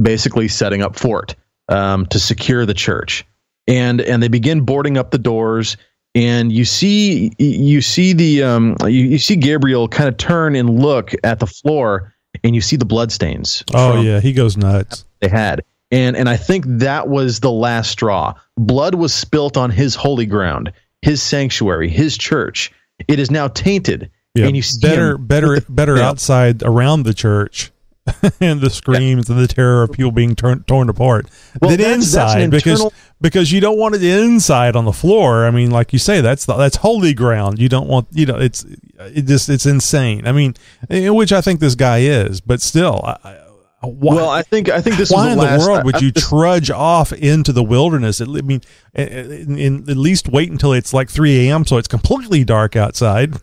basically 0.00 0.48
setting 0.48 0.82
up 0.82 0.98
fort 0.98 1.34
um, 1.68 2.06
to 2.06 2.18
secure 2.18 2.66
the 2.66 2.74
church, 2.74 3.24
and 3.66 4.00
and 4.00 4.22
they 4.22 4.28
begin 4.28 4.60
boarding 4.64 4.96
up 4.98 5.10
the 5.10 5.18
doors. 5.18 5.76
And 6.14 6.52
you 6.52 6.66
see, 6.66 7.32
you 7.38 7.80
see 7.80 8.12
the, 8.12 8.42
um, 8.42 8.76
you, 8.82 8.88
you 9.06 9.18
see 9.18 9.34
Gabriel 9.34 9.88
kind 9.88 10.10
of 10.10 10.18
turn 10.18 10.54
and 10.56 10.78
look 10.78 11.12
at 11.24 11.38
the 11.40 11.46
floor, 11.46 12.12
and 12.44 12.54
you 12.54 12.60
see 12.60 12.76
the 12.76 12.84
bloodstains. 12.84 13.64
Oh 13.74 14.00
yeah, 14.00 14.20
he 14.20 14.32
goes 14.32 14.56
nuts. 14.56 15.04
they 15.20 15.28
had. 15.28 15.62
And 15.90 16.16
and 16.16 16.28
I 16.28 16.36
think 16.38 16.64
that 16.66 17.08
was 17.08 17.40
the 17.40 17.50
last 17.50 17.90
straw. 17.90 18.34
Blood 18.56 18.94
was 18.94 19.12
spilt 19.12 19.56
on 19.56 19.70
his 19.70 19.94
holy 19.94 20.24
ground, 20.26 20.72
his 21.02 21.22
sanctuary, 21.22 21.90
his 21.90 22.16
church. 22.16 22.72
It 23.08 23.18
is 23.18 23.30
now 23.30 23.48
tainted. 23.48 24.10
Yeah, 24.34 24.46
and 24.46 24.56
you 24.56 24.62
see 24.62 24.80
better, 24.86 25.18
better, 25.18 25.60
the- 25.60 25.66
better 25.70 25.96
yeah. 25.98 26.08
outside 26.08 26.62
around 26.62 27.02
the 27.02 27.12
church, 27.12 27.70
and 28.40 28.62
the 28.62 28.70
screams 28.70 29.28
and 29.28 29.38
the 29.38 29.46
terror 29.46 29.82
of 29.82 29.92
people 29.92 30.10
being 30.12 30.34
torn 30.34 30.62
torn 30.64 30.88
apart 30.88 31.26
Well, 31.60 31.70
than 31.70 31.80
that's- 31.80 32.12
that's 32.12 32.34
inside 32.36 32.50
because 32.50 32.90
because 33.22 33.52
you 33.52 33.60
don't 33.60 33.78
want 33.78 33.94
it 33.94 34.02
inside 34.02 34.76
on 34.76 34.84
the 34.84 34.92
floor. 34.92 35.46
I 35.46 35.50
mean, 35.50 35.70
like 35.70 35.92
you 35.92 35.98
say, 35.98 36.20
that's 36.20 36.44
the, 36.44 36.54
that's 36.56 36.76
holy 36.76 37.14
ground. 37.14 37.58
You 37.58 37.68
don't 37.68 37.88
want 37.88 38.08
you 38.10 38.26
know 38.26 38.36
it's 38.36 38.66
it 38.98 39.22
just 39.22 39.48
it's 39.48 39.64
insane. 39.64 40.26
I 40.26 40.32
mean, 40.32 40.54
eh, 40.90 41.08
which 41.08 41.32
I 41.32 41.40
think 41.40 41.60
this 41.60 41.74
guy 41.74 41.98
is, 41.98 42.40
but 42.40 42.60
still, 42.60 43.00
I, 43.04 43.16
I, 43.24 43.38
why, 43.86 44.14
Well, 44.14 44.28
I 44.28 44.42
think 44.42 44.68
I 44.68 44.80
think 44.80 44.96
this 44.96 45.10
why 45.10 45.26
was 45.26 45.32
in 45.32 45.38
the 45.38 45.56
the 45.56 45.58
world 45.58 45.84
would 45.84 46.02
you 46.02 46.12
trudge 46.12 46.70
off 46.70 47.12
into 47.12 47.52
the 47.52 47.62
wilderness? 47.62 48.20
At- 48.20 48.28
I 48.28 48.42
mean, 48.42 48.60
eh, 48.94 49.04
eh, 49.04 49.20
in, 49.22 49.58
in, 49.58 49.90
at 49.90 49.96
least 49.96 50.28
wait 50.28 50.50
until 50.50 50.72
it's 50.72 50.92
like 50.92 51.08
3 51.08 51.48
a.m. 51.48 51.64
so 51.64 51.78
it's 51.78 51.88
completely 51.88 52.44
dark 52.44 52.76
outside. 52.76 53.34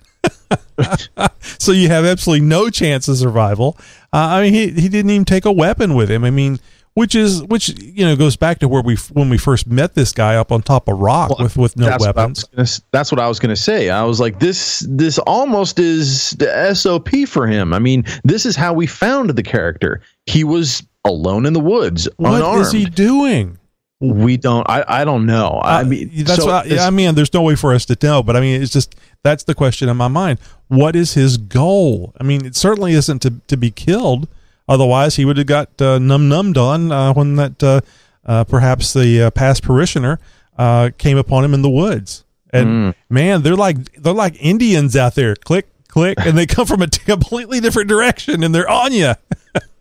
so 1.59 1.71
you 1.71 1.87
have 1.87 2.05
absolutely 2.05 2.45
no 2.45 2.69
chance 2.69 3.07
of 3.07 3.17
survival. 3.17 3.77
Uh, 4.13 4.17
I 4.17 4.41
mean, 4.41 4.53
he, 4.53 4.69
he 4.69 4.89
didn't 4.89 5.11
even 5.11 5.25
take 5.25 5.45
a 5.45 5.51
weapon 5.51 5.93
with 5.93 6.09
him. 6.09 6.23
I 6.23 6.31
mean, 6.31 6.59
which 6.99 7.15
is 7.15 7.41
which 7.43 7.69
you 7.79 8.03
know 8.05 8.13
goes 8.17 8.35
back 8.35 8.59
to 8.59 8.67
where 8.67 8.81
we 8.81 8.97
when 9.13 9.29
we 9.29 9.37
first 9.37 9.65
met 9.67 9.95
this 9.95 10.11
guy 10.11 10.35
up 10.35 10.51
on 10.51 10.61
top 10.61 10.89
of 10.89 10.99
rock 10.99 11.29
Well, 11.29 11.45
with 11.45 11.55
with 11.55 11.77
no 11.77 11.85
that's 11.85 12.03
weapons. 12.05 12.43
What 12.43 12.55
gonna, 12.57 12.69
that's 12.91 13.09
what 13.11 13.21
I 13.21 13.27
was 13.29 13.39
going 13.39 13.55
to 13.55 13.61
say. 13.61 13.89
I 13.89 14.03
was 14.03 14.19
like, 14.19 14.39
this 14.39 14.85
this 14.89 15.17
almost 15.19 15.79
is 15.79 16.31
the 16.31 16.73
SOP 16.75 17.09
for 17.27 17.47
him. 17.47 17.73
I 17.73 17.79
mean, 17.79 18.03
this 18.25 18.45
is 18.45 18.57
how 18.57 18.73
we 18.73 18.85
found 18.85 19.29
the 19.29 19.43
character. 19.43 20.01
He 20.25 20.43
was 20.43 20.83
alone 21.05 21.45
in 21.45 21.53
the 21.53 21.61
woods, 21.61 22.09
What 22.17 22.33
unarmed. 22.35 22.61
is 22.65 22.71
he 22.73 22.83
doing? 22.85 23.57
we 24.01 24.37
don't. 24.37 24.69
I, 24.69 24.83
I 25.01 25.05
don't 25.05 25.25
know. 25.25 25.59
I 25.63 25.81
Uh, 25.81 25.85
mean, 25.85 26.09
that's 26.23 26.35
so 26.39 26.45
what 26.47 26.65
I, 26.65 26.67
this- 26.69 26.81
I 26.81 26.89
mean. 26.89 27.15
There's 27.15 27.33
no 27.33 27.41
way 27.41 27.55
for 27.55 27.73
us 27.73 27.85
to 27.85 27.97
know, 28.01 28.21
but 28.23 28.35
I 28.35 28.41
mean, 28.41 28.61
it's 28.61 28.71
just 28.71 28.95
that's 29.23 29.43
the 29.43 29.53
question 29.55 29.87
in 29.89 29.97
my 29.97 30.07
mind. 30.09 30.39
What 30.67 30.95
is 30.95 31.13
his 31.15 31.37
goal? 31.37 32.13
I 32.19 32.23
mean, 32.23 32.45
it 32.45 32.55
certainly 32.55 32.93
isn't 32.93 33.21
to 33.23 33.33
to 33.47 33.55
be 33.57 33.71
killed. 33.71 34.27
Otherwise, 34.69 35.17
he 35.17 35.25
would 35.25 35.35
have 35.37 35.47
got 35.47 35.81
uh, 35.81 35.99
num 35.99 36.29
nummed 36.29 36.57
on 36.57 36.91
uh, 36.93 37.11
when 37.13 37.35
that 37.35 37.61
uh, 37.61 37.81
uh, 38.25 38.43
perhaps 38.45 38.93
the 38.93 39.23
uh, 39.23 39.31
past 39.31 39.63
parishioner 39.63 40.19
uh, 40.57 40.91
came 40.97 41.17
upon 41.17 41.43
him 41.43 41.53
in 41.53 41.61
the 41.61 41.69
woods. 41.69 42.23
And 42.53 42.67
Mm. 42.67 42.95
man, 43.09 43.41
they're 43.41 43.55
like 43.55 43.93
they're 44.01 44.13
like 44.13 44.35
Indians 44.39 44.95
out 44.95 45.15
there. 45.15 45.35
Click 45.35 45.67
click, 45.87 46.17
and 46.19 46.37
they 46.37 46.45
come 46.45 46.65
from 46.67 46.81
a 46.83 46.87
completely 47.13 47.59
different 47.59 47.89
direction, 47.89 48.43
and 48.43 48.53
they're 48.55 48.69
on 48.69 48.93
you. 48.93 49.13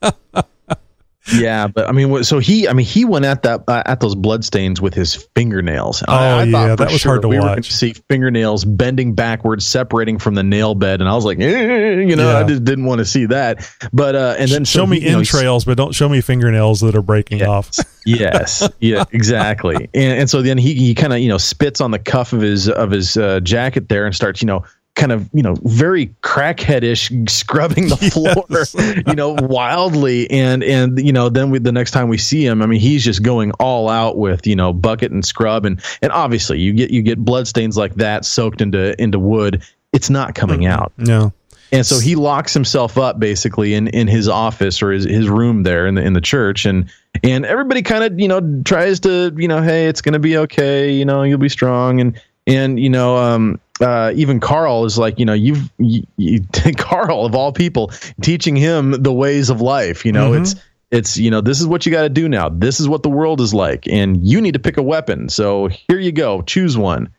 Yeah, 1.35 1.67
but 1.67 1.89
I 1.89 1.93
mean, 1.93 2.25
so 2.25 2.39
he, 2.39 2.69
I 2.69 2.73
mean, 2.73 2.87
he 2.87 3.05
went 3.05 3.25
at 3.25 3.43
that 3.43 3.65
uh, 3.69 3.83
at 3.87 4.01
those 4.01 4.15
bloodstains 4.15 4.81
with 4.81 4.95
his 4.95 5.15
fingernails. 5.35 6.03
Oh 6.09 6.13
I, 6.13 6.41
I 6.41 6.43
yeah, 6.45 6.77
that 6.77 6.91
was 6.91 7.01
sure 7.01 7.13
hard 7.13 7.23
to 7.23 7.29
we 7.29 7.39
watch. 7.39 7.71
see 7.71 7.95
fingernails 8.09 8.65
bending 8.65 9.15
backwards, 9.15 9.67
separating 9.67 10.19
from 10.19 10.35
the 10.35 10.43
nail 10.43 10.75
bed, 10.75 11.01
and 11.01 11.09
I 11.09 11.15
was 11.15 11.25
like, 11.25 11.39
eh, 11.39 12.01
you 12.01 12.17
know, 12.17 12.31
yeah. 12.31 12.39
I 12.39 12.45
just 12.45 12.65
didn't 12.65 12.85
want 12.85 13.01
to 13.01 13.05
see 13.05 13.27
that. 13.27 13.69
But 13.93 14.15
uh, 14.15 14.37
and 14.39 14.51
then 14.51 14.65
show 14.65 14.81
so 14.81 14.87
me 14.87 15.01
he, 15.01 15.09
entrails, 15.09 15.67
know, 15.67 15.71
but 15.71 15.77
don't 15.77 15.95
show 15.95 16.09
me 16.09 16.21
fingernails 16.21 16.81
that 16.81 16.95
are 16.95 17.03
breaking 17.03 17.39
yes, 17.39 17.49
off. 17.49 17.79
yes, 18.07 18.69
yeah, 18.81 19.05
exactly. 19.13 19.89
And, 19.95 20.21
and 20.21 20.31
so 20.31 20.43
then 20.43 20.59
he 20.59 20.75
he 20.75 20.95
kind 20.95 21.13
of 21.13 21.19
you 21.19 21.29
know 21.29 21.39
spits 21.39 21.81
on 21.81 21.91
the 21.91 21.99
cuff 21.99 22.33
of 22.33 22.41
his 22.41 22.69
of 22.69 22.91
his 22.91 23.17
uh, 23.17 23.41
jacket 23.41 23.89
there 23.89 24.07
and 24.07 24.15
starts 24.15 24.41
you 24.41 24.47
know 24.47 24.65
kind 24.99 25.13
of 25.13 25.31
you 25.33 25.43
know 25.43 25.55
very 25.63 26.09
crackheadish 26.23 27.31
scrubbing 27.31 27.89
the 27.89 27.97
floor 27.97 28.45
yes. 28.51 28.75
you 29.07 29.15
know 29.15 29.31
wildly. 29.31 30.31
And 30.31 30.63
and 30.63 30.99
you 30.99 31.13
know 31.13 31.31
then 31.31 31.51
we, 31.51 31.61
the 31.61 31.73
next 31.73 31.93
time 31.93 32.09
we 32.09 32.19
see 32.19 32.45
him 32.45 32.61
i 32.61 32.67
mean 32.67 32.81
he's 32.81 33.05
just 33.05 33.23
going 33.23 33.53
all 33.53 33.89
out 33.89 34.19
with 34.19 34.47
you 34.47 34.57
know 34.57 34.73
bucket 34.73 35.13
and 35.13 35.25
scrub. 35.25 35.65
And 35.65 35.81
and 36.03 36.13
obviously 36.13 36.61
you 36.61 36.75
get 36.75 36.91
you 36.91 37.01
get 37.01 37.19
blood 37.19 37.49
stains 37.49 37.77
like 37.79 37.95
that 37.95 38.27
soaked 38.27 38.61
into 38.61 39.01
into 39.01 39.19
wood. 39.19 39.63
It's 39.93 40.11
not 40.11 40.35
coming 40.35 40.67
out. 40.67 40.93
No. 40.99 41.33
And 41.71 41.85
so 41.85 41.99
he 41.99 42.15
locks 42.15 42.55
himself 42.55 42.97
up 42.97 43.21
basically 43.21 43.75
in, 43.75 43.89
in 43.89 44.09
his 44.09 44.27
office 44.27 44.83
or 44.83 44.91
his, 44.91 45.05
his 45.05 45.29
room 45.29 45.65
there 45.65 45.87
in 45.87 45.95
the 45.95 46.03
in 46.03 46.13
the 46.13 46.21
church. 46.21 46.67
And 46.67 46.91
and 47.23 47.47
everybody 47.47 47.83
kind 47.83 48.05
of 48.05 48.19
you 48.19 48.29
know 48.29 48.63
tries 48.65 49.01
to 49.01 49.33
you 49.37 49.49
know 49.49 49.63
hey 49.63 49.87
it's 49.87 50.01
gonna 50.01 50.19
be 50.19 50.37
okay 50.39 50.93
you 50.93 51.05
know 51.05 51.23
you'll 51.23 51.39
be 51.39 51.49
strong. 51.49 52.01
And 52.01 52.21
and 52.47 52.81
you 52.81 52.91
know 52.91 53.17
um 53.17 53.61
uh, 53.81 54.13
even 54.15 54.41
Carl 54.41 54.85
is 54.85 54.99
like, 54.99 55.19
you 55.19 55.25
know, 55.25 55.33
you've 55.33 55.71
you, 55.79 56.07
you, 56.17 56.41
Carl 56.77 57.25
of 57.25 57.35
all 57.35 57.53
people 57.53 57.93
teaching 58.21 58.57
him 58.57 58.91
the 58.91 59.13
ways 59.13 59.51
of 59.51 59.61
life. 59.61 60.05
You 60.05 60.13
know, 60.13 60.33
mm-hmm. 60.33 60.43
it's 60.43 60.55
it's 60.91 61.17
you 61.17 61.31
know 61.31 61.41
this 61.41 61.61
is 61.61 61.67
what 61.67 61.87
you 61.87 61.93
got 61.93 62.03
to 62.03 62.09
do 62.09 62.29
now. 62.29 62.49
This 62.49 62.81
is 62.81 62.89
what 62.89 63.03
the 63.03 63.11
world 63.11 63.41
is 63.41 63.55
like, 63.55 63.87
and 63.89 64.27
you 64.27 64.41
need 64.41 64.55
to 64.55 64.59
pick 64.59 64.77
a 64.77 64.83
weapon. 64.83 65.29
So 65.29 65.69
here 65.69 65.99
you 65.99 66.13
go, 66.13 66.43
choose 66.43 66.77
one. 66.77 67.11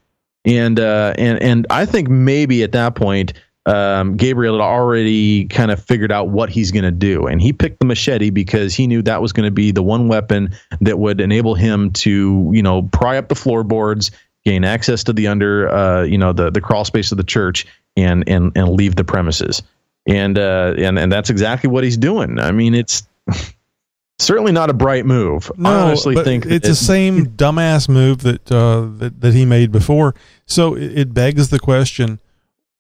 And 0.46 0.80
uh, 0.80 1.14
and 1.18 1.42
and 1.42 1.68
I 1.70 1.86
think 1.86 2.10
maybe 2.10 2.64
at 2.64 2.74
that 2.74 2.96
point. 2.96 3.34
Um, 3.66 4.16
Gabriel 4.16 4.56
had 4.56 4.64
already 4.64 5.46
kind 5.46 5.70
of 5.70 5.84
figured 5.84 6.12
out 6.12 6.30
what 6.30 6.50
he's 6.50 6.72
going 6.72 6.86
to 6.86 6.92
do, 6.92 7.28
and 7.28 7.40
he 7.40 7.54
picked 7.54 7.80
the 7.80 7.86
machete 7.86 8.32
because 8.32 8.74
he 8.74 8.88
knew 8.88 9.04
that 9.04 9.22
was 9.22 9.32
going 9.32 9.46
to 9.46 9.52
be 9.52 9.72
the 9.72 9.84
one 9.84 10.08
weapon 10.08 10.56
that 10.82 10.98
would 10.98 11.22
enable 11.22 11.54
him 11.54 11.92
to, 11.92 12.50
you 12.52 12.64
know, 12.64 12.84
pry 12.84 13.18
up 13.18 13.28
the 13.28 13.36
floorboards 13.36 14.10
gain 14.46 14.64
access 14.64 15.04
to 15.06 15.14
the 15.14 15.28
under, 15.28 15.70
uh, 15.70 16.04
you 16.04 16.18
know, 16.18 16.34
the 16.34 16.50
the 16.50 16.62
crawl 16.62 16.86
space 16.86 17.12
of 17.12 17.18
the 17.18 17.24
church, 17.24 17.66
and 17.98 18.28
and 18.28 18.52
and 18.56 18.70
leave 18.70 18.96
the 18.96 19.04
premises. 19.04 19.62
And 20.08 20.38
uh, 20.40 20.76
and 20.78 20.98
and 20.98 21.12
that's 21.12 21.30
exactly 21.30 21.70
what 21.70 21.84
he's 21.84 21.98
doing. 21.98 22.40
I 22.40 22.52
mean, 22.52 22.74
it's 22.74 23.04
certainly 24.20 24.52
not 24.52 24.70
a 24.70 24.74
bright 24.74 25.06
move. 25.06 25.52
No, 25.58 25.70
I 25.70 25.82
honestly 25.82 26.16
think 26.16 26.46
it's 26.46 26.66
it, 26.66 26.70
the 26.70 26.76
same 26.76 27.28
dumbass 27.28 27.90
move 27.90 28.24
that 28.24 28.52
uh, 28.52 28.88
that 28.98 29.22
that 29.22 29.34
he 29.34 29.46
made 29.46 29.72
before. 29.72 30.16
So 30.46 30.76
it, 30.76 30.98
it 30.98 31.14
begs 31.14 31.50
the 31.50 31.60
question: 31.60 32.20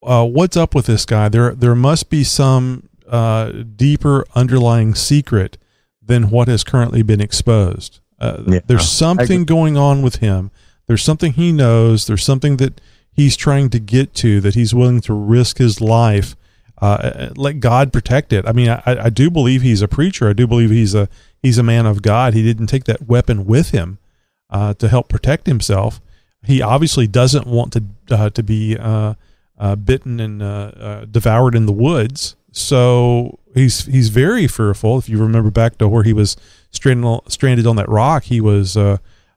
uh, 0.01 0.25
What's 0.25 0.57
up 0.57 0.73
with 0.73 0.85
this 0.85 1.05
guy? 1.05 1.29
There 1.29 1.53
there 1.53 1.75
must 1.75 2.09
be 2.09 2.23
some 2.23 2.89
uh, 3.07 3.51
deeper 3.75 4.25
underlying 4.35 4.95
secret 4.95 5.57
than 6.01 6.29
what 6.29 6.47
has 6.47 6.63
currently 6.63 7.03
been 7.03 7.21
exposed. 7.21 7.99
Uh, 8.17 8.43
yeah, 8.47 8.59
there's 8.65 8.89
something 8.89 9.45
going 9.45 9.77
on 9.77 10.01
with 10.01 10.17
him 10.17 10.51
there's 10.89 11.03
something 11.03 11.33
he 11.33 11.51
knows. 11.51 12.07
There's 12.07 12.23
something 12.23 12.57
that 12.57 12.81
he's 13.13 13.37
trying 13.37 13.69
to 13.69 13.79
get 13.79 14.15
to 14.15 14.41
that 14.41 14.55
he's 14.55 14.73
willing 14.73 15.01
to 15.01 15.13
risk 15.13 15.59
his 15.59 15.79
life. 15.79 16.35
Uh, 16.81 17.29
let 17.35 17.59
God 17.59 17.93
protect 17.93 18.33
it. 18.33 18.43
I 18.47 18.53
mean, 18.53 18.69
I, 18.69 18.81
I 18.85 19.09
do 19.11 19.29
believe 19.29 19.61
he's 19.61 19.83
a 19.83 19.87
preacher. 19.87 20.27
I 20.27 20.33
do 20.33 20.47
believe 20.47 20.71
he's 20.71 20.95
a 20.95 21.07
he's 21.43 21.59
a 21.59 21.63
man 21.63 21.85
of 21.85 22.01
God. 22.01 22.33
He 22.33 22.41
didn't 22.41 22.67
take 22.67 22.85
that 22.85 23.07
weapon 23.07 23.45
with 23.45 23.69
him 23.69 23.99
uh, 24.49 24.73
to 24.75 24.87
help 24.87 25.09
protect 25.09 25.45
himself. 25.45 26.01
He 26.43 26.59
obviously 26.59 27.05
doesn't 27.05 27.45
want 27.45 27.71
to 27.73 27.83
uh, 28.09 28.31
to 28.31 28.41
be 28.41 28.75
uh, 28.75 29.13
uh, 29.59 29.75
bitten 29.75 30.19
and 30.19 30.41
uh, 30.41 31.05
devoured 31.05 31.53
in 31.53 31.67
the 31.67 31.71
woods. 31.71 32.35
So 32.51 33.37
he's 33.53 33.85
he's 33.85 34.09
very 34.09 34.47
fearful. 34.47 34.97
If 34.97 35.07
you 35.07 35.19
remember 35.19 35.51
back 35.51 35.77
to 35.77 35.87
where 35.87 36.01
he 36.01 36.13
was 36.13 36.35
stranded 36.71 37.31
stranded 37.31 37.67
on 37.67 37.75
that 37.75 37.89
rock, 37.89 38.23
he 38.23 38.41
was 38.41 38.75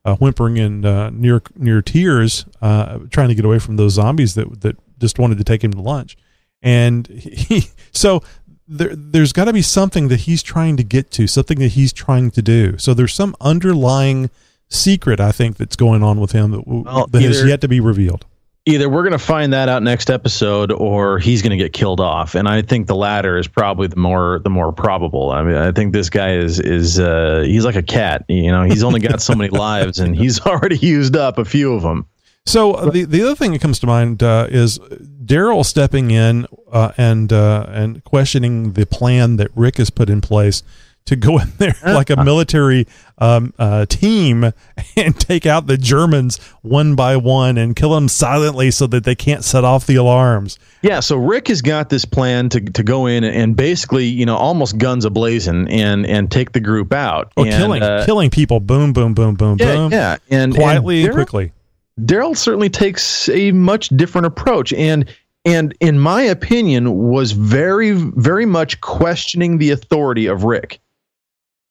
uh, 0.04 0.16
whimpering 0.16 0.58
and 0.58 0.84
uh, 0.84 1.10
near 1.10 1.42
near 1.56 1.82
tears, 1.82 2.46
uh, 2.60 2.98
trying 3.10 3.28
to 3.28 3.34
get 3.34 3.44
away 3.44 3.58
from 3.58 3.76
those 3.76 3.94
zombies 3.94 4.34
that 4.34 4.60
that 4.62 4.76
just 4.98 5.18
wanted 5.18 5.38
to 5.38 5.44
take 5.44 5.62
him 5.62 5.72
to 5.72 5.80
lunch. 5.80 6.16
And 6.62 7.06
he, 7.08 7.64
so 7.92 8.22
there, 8.66 8.94
there's 8.94 9.32
got 9.32 9.46
to 9.46 9.52
be 9.52 9.62
something 9.62 10.08
that 10.08 10.20
he's 10.20 10.42
trying 10.42 10.76
to 10.76 10.84
get 10.84 11.10
to, 11.12 11.26
something 11.26 11.58
that 11.58 11.72
he's 11.72 11.92
trying 11.92 12.30
to 12.32 12.42
do. 12.42 12.78
So 12.78 12.94
there's 12.94 13.14
some 13.14 13.36
underlying 13.40 14.30
secret, 14.68 15.20
I 15.20 15.32
think, 15.32 15.56
that's 15.56 15.76
going 15.76 16.02
on 16.02 16.20
with 16.20 16.32
him 16.32 16.52
that, 16.52 16.66
well, 16.66 17.06
that 17.08 17.20
either, 17.20 17.28
has 17.28 17.44
yet 17.44 17.60
to 17.60 17.68
be 17.68 17.80
revealed 17.80 18.24
either 18.64 18.88
we're 18.88 19.02
going 19.02 19.12
to 19.12 19.18
find 19.18 19.52
that 19.52 19.68
out 19.68 19.82
next 19.82 20.08
episode 20.10 20.70
or 20.70 21.18
he's 21.18 21.42
going 21.42 21.50
to 21.50 21.56
get 21.56 21.72
killed 21.72 22.00
off. 22.00 22.34
And 22.34 22.48
i 22.48 22.62
think 22.62 22.86
the 22.86 22.94
latter 22.94 23.38
is 23.38 23.48
probably 23.48 23.88
the 23.88 23.96
more 23.96 24.40
the 24.44 24.50
more 24.50 24.72
probable. 24.72 25.30
I 25.30 25.42
mean 25.42 25.56
i 25.56 25.72
think 25.72 25.92
this 25.92 26.10
guy 26.10 26.34
is 26.34 26.60
is 26.60 26.98
uh, 26.98 27.42
he's 27.46 27.64
like 27.64 27.76
a 27.76 27.82
cat 27.82 28.24
you 28.28 28.50
know 28.50 28.64
he's 28.64 28.82
only 28.82 29.00
got 29.00 29.20
so 29.20 29.34
many 29.34 29.50
lives 29.68 29.98
and 29.98 30.16
he's 30.16 30.40
already 30.40 30.78
used 30.78 31.16
up 31.16 31.38
a 31.38 31.44
few 31.44 31.74
of 31.74 31.82
them 31.82 32.06
so 32.44 32.74
uh, 32.74 32.90
the 32.90 33.04
the 33.04 33.22
other 33.22 33.34
thing 33.34 33.52
that 33.52 33.60
comes 33.60 33.78
to 33.80 33.86
mind 33.86 34.22
uh, 34.22 34.46
is 34.50 34.78
Daryl 34.78 35.64
stepping 35.64 36.10
in 36.10 36.46
uh, 36.70 36.92
and 36.96 37.32
uh, 37.32 37.66
and 37.68 38.02
questioning 38.04 38.72
the 38.72 38.84
plan 38.86 39.36
that 39.36 39.50
Rick 39.54 39.76
has 39.76 39.90
put 39.90 40.10
in 40.10 40.20
place 40.20 40.62
to 41.06 41.16
go 41.16 41.38
in 41.38 41.52
there 41.58 41.74
like 41.84 42.10
a 42.10 42.22
military 42.22 42.86
um, 43.18 43.52
uh, 43.58 43.86
team 43.86 44.44
and 44.96 45.18
take 45.18 45.46
out 45.46 45.66
the 45.66 45.76
Germans 45.76 46.38
one 46.62 46.94
by 46.94 47.16
one 47.16 47.58
and 47.58 47.74
kill 47.76 47.94
them 47.94 48.08
silently 48.08 48.70
so 48.70 48.86
that 48.86 49.04
they 49.04 49.14
can't 49.14 49.44
set 49.44 49.64
off 49.64 49.86
the 49.86 49.96
alarms. 49.96 50.58
Yeah, 50.82 51.00
so 51.00 51.16
Rick 51.16 51.48
has 51.48 51.62
got 51.62 51.88
this 51.88 52.04
plan 52.04 52.48
to, 52.50 52.60
to 52.60 52.82
go 52.82 53.06
in 53.06 53.24
and 53.24 53.56
basically, 53.56 54.06
you 54.06 54.26
know, 54.26 54.36
almost 54.36 54.78
guns 54.78 55.06
ablazing 55.06 55.70
and 55.70 56.06
and 56.06 56.30
take 56.30 56.52
the 56.52 56.60
group 56.60 56.92
out. 56.92 57.32
Oh, 57.36 57.44
and, 57.44 57.52
killing 57.52 57.82
uh, 57.82 58.04
killing 58.04 58.30
people, 58.30 58.60
boom, 58.60 58.92
boom, 58.92 59.14
boom, 59.14 59.34
boom, 59.34 59.56
yeah, 59.60 59.74
boom, 59.74 59.92
yeah, 59.92 60.16
and 60.30 60.54
quietly 60.54 61.00
and, 61.00 61.06
and 61.08 61.14
quickly. 61.14 61.52
Daryl 62.00 62.36
certainly 62.36 62.70
takes 62.70 63.28
a 63.28 63.52
much 63.52 63.88
different 63.90 64.26
approach, 64.26 64.72
and 64.72 65.08
and 65.44 65.74
in 65.80 65.98
my 65.98 66.22
opinion, 66.22 67.08
was 67.10 67.32
very 67.32 67.92
very 67.92 68.46
much 68.46 68.80
questioning 68.80 69.58
the 69.58 69.70
authority 69.70 70.26
of 70.26 70.44
Rick 70.44 70.80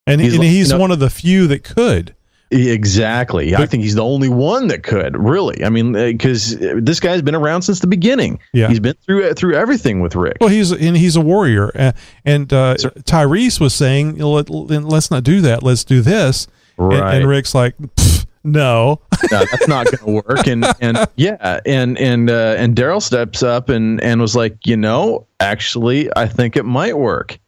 and, 0.08 0.22
he's, 0.22 0.36
and 0.36 0.44
he's 0.44 0.70
you 0.70 0.76
know, 0.76 0.82
one 0.82 0.92
of 0.92 1.00
the 1.00 1.10
few 1.10 1.48
that 1.48 1.64
could. 1.64 2.16
Exactly. 2.52 3.52
But, 3.52 3.62
I 3.62 3.66
think 3.66 3.84
he's 3.84 3.96
the 3.96 4.04
only 4.04 4.28
one 4.28 4.68
that 4.68 4.84
could 4.84 5.18
really. 5.18 5.64
I 5.64 5.70
mean, 5.70 5.94
because 5.94 6.62
uh, 6.62 6.80
this 6.82 7.00
guy's 7.00 7.22
been 7.22 7.36
around 7.36 7.62
since 7.62 7.80
the 7.80 7.88
beginning. 7.88 8.40
Yeah, 8.54 8.68
he's 8.68 8.82
been 8.82 8.96
through 9.06 9.34
through 9.36 9.56
everything 9.56 10.02
with 10.02 10.16
Rick. 10.16 10.38
Well, 10.42 10.50
he's 10.50 10.72
and 10.72 10.98
he's 10.98 11.16
a 11.16 11.22
warrior. 11.22 11.72
Uh, 11.74 11.94
and 12.26 12.52
uh, 12.52 12.76
Tyrese 12.76 13.62
was 13.62 13.74
saying, 13.74 14.18
Let, 14.18 14.50
"Let's 14.50 15.10
not 15.10 15.24
do 15.24 15.40
that. 15.42 15.64
Let's 15.64 15.86
do 15.86 16.02
this." 16.02 16.48
Right. 16.76 16.98
And, 16.98 17.18
and 17.20 17.28
Rick's 17.28 17.56
like, 17.56 17.76
"No, 18.44 19.00
no, 19.32 19.46
that's 19.46 19.68
not 19.70 19.86
going 19.86 20.22
to 20.22 20.28
work." 20.28 20.46
And 20.48 20.66
and 20.82 21.08
yeah, 21.16 21.62
and 21.66 21.98
and 21.98 22.30
uh, 22.30 22.56
and 22.58 22.76
Daryl 22.76 23.02
steps 23.02 23.44
up 23.44 23.70
and 23.70 24.02
and 24.02 24.20
was 24.20 24.36
like, 24.36 24.58
"You 24.66 24.76
know, 24.76 25.26
actually, 25.40 26.10
I 26.18 26.28
think 26.28 26.58
it 26.58 26.66
might 26.66 26.98
work." 26.98 27.40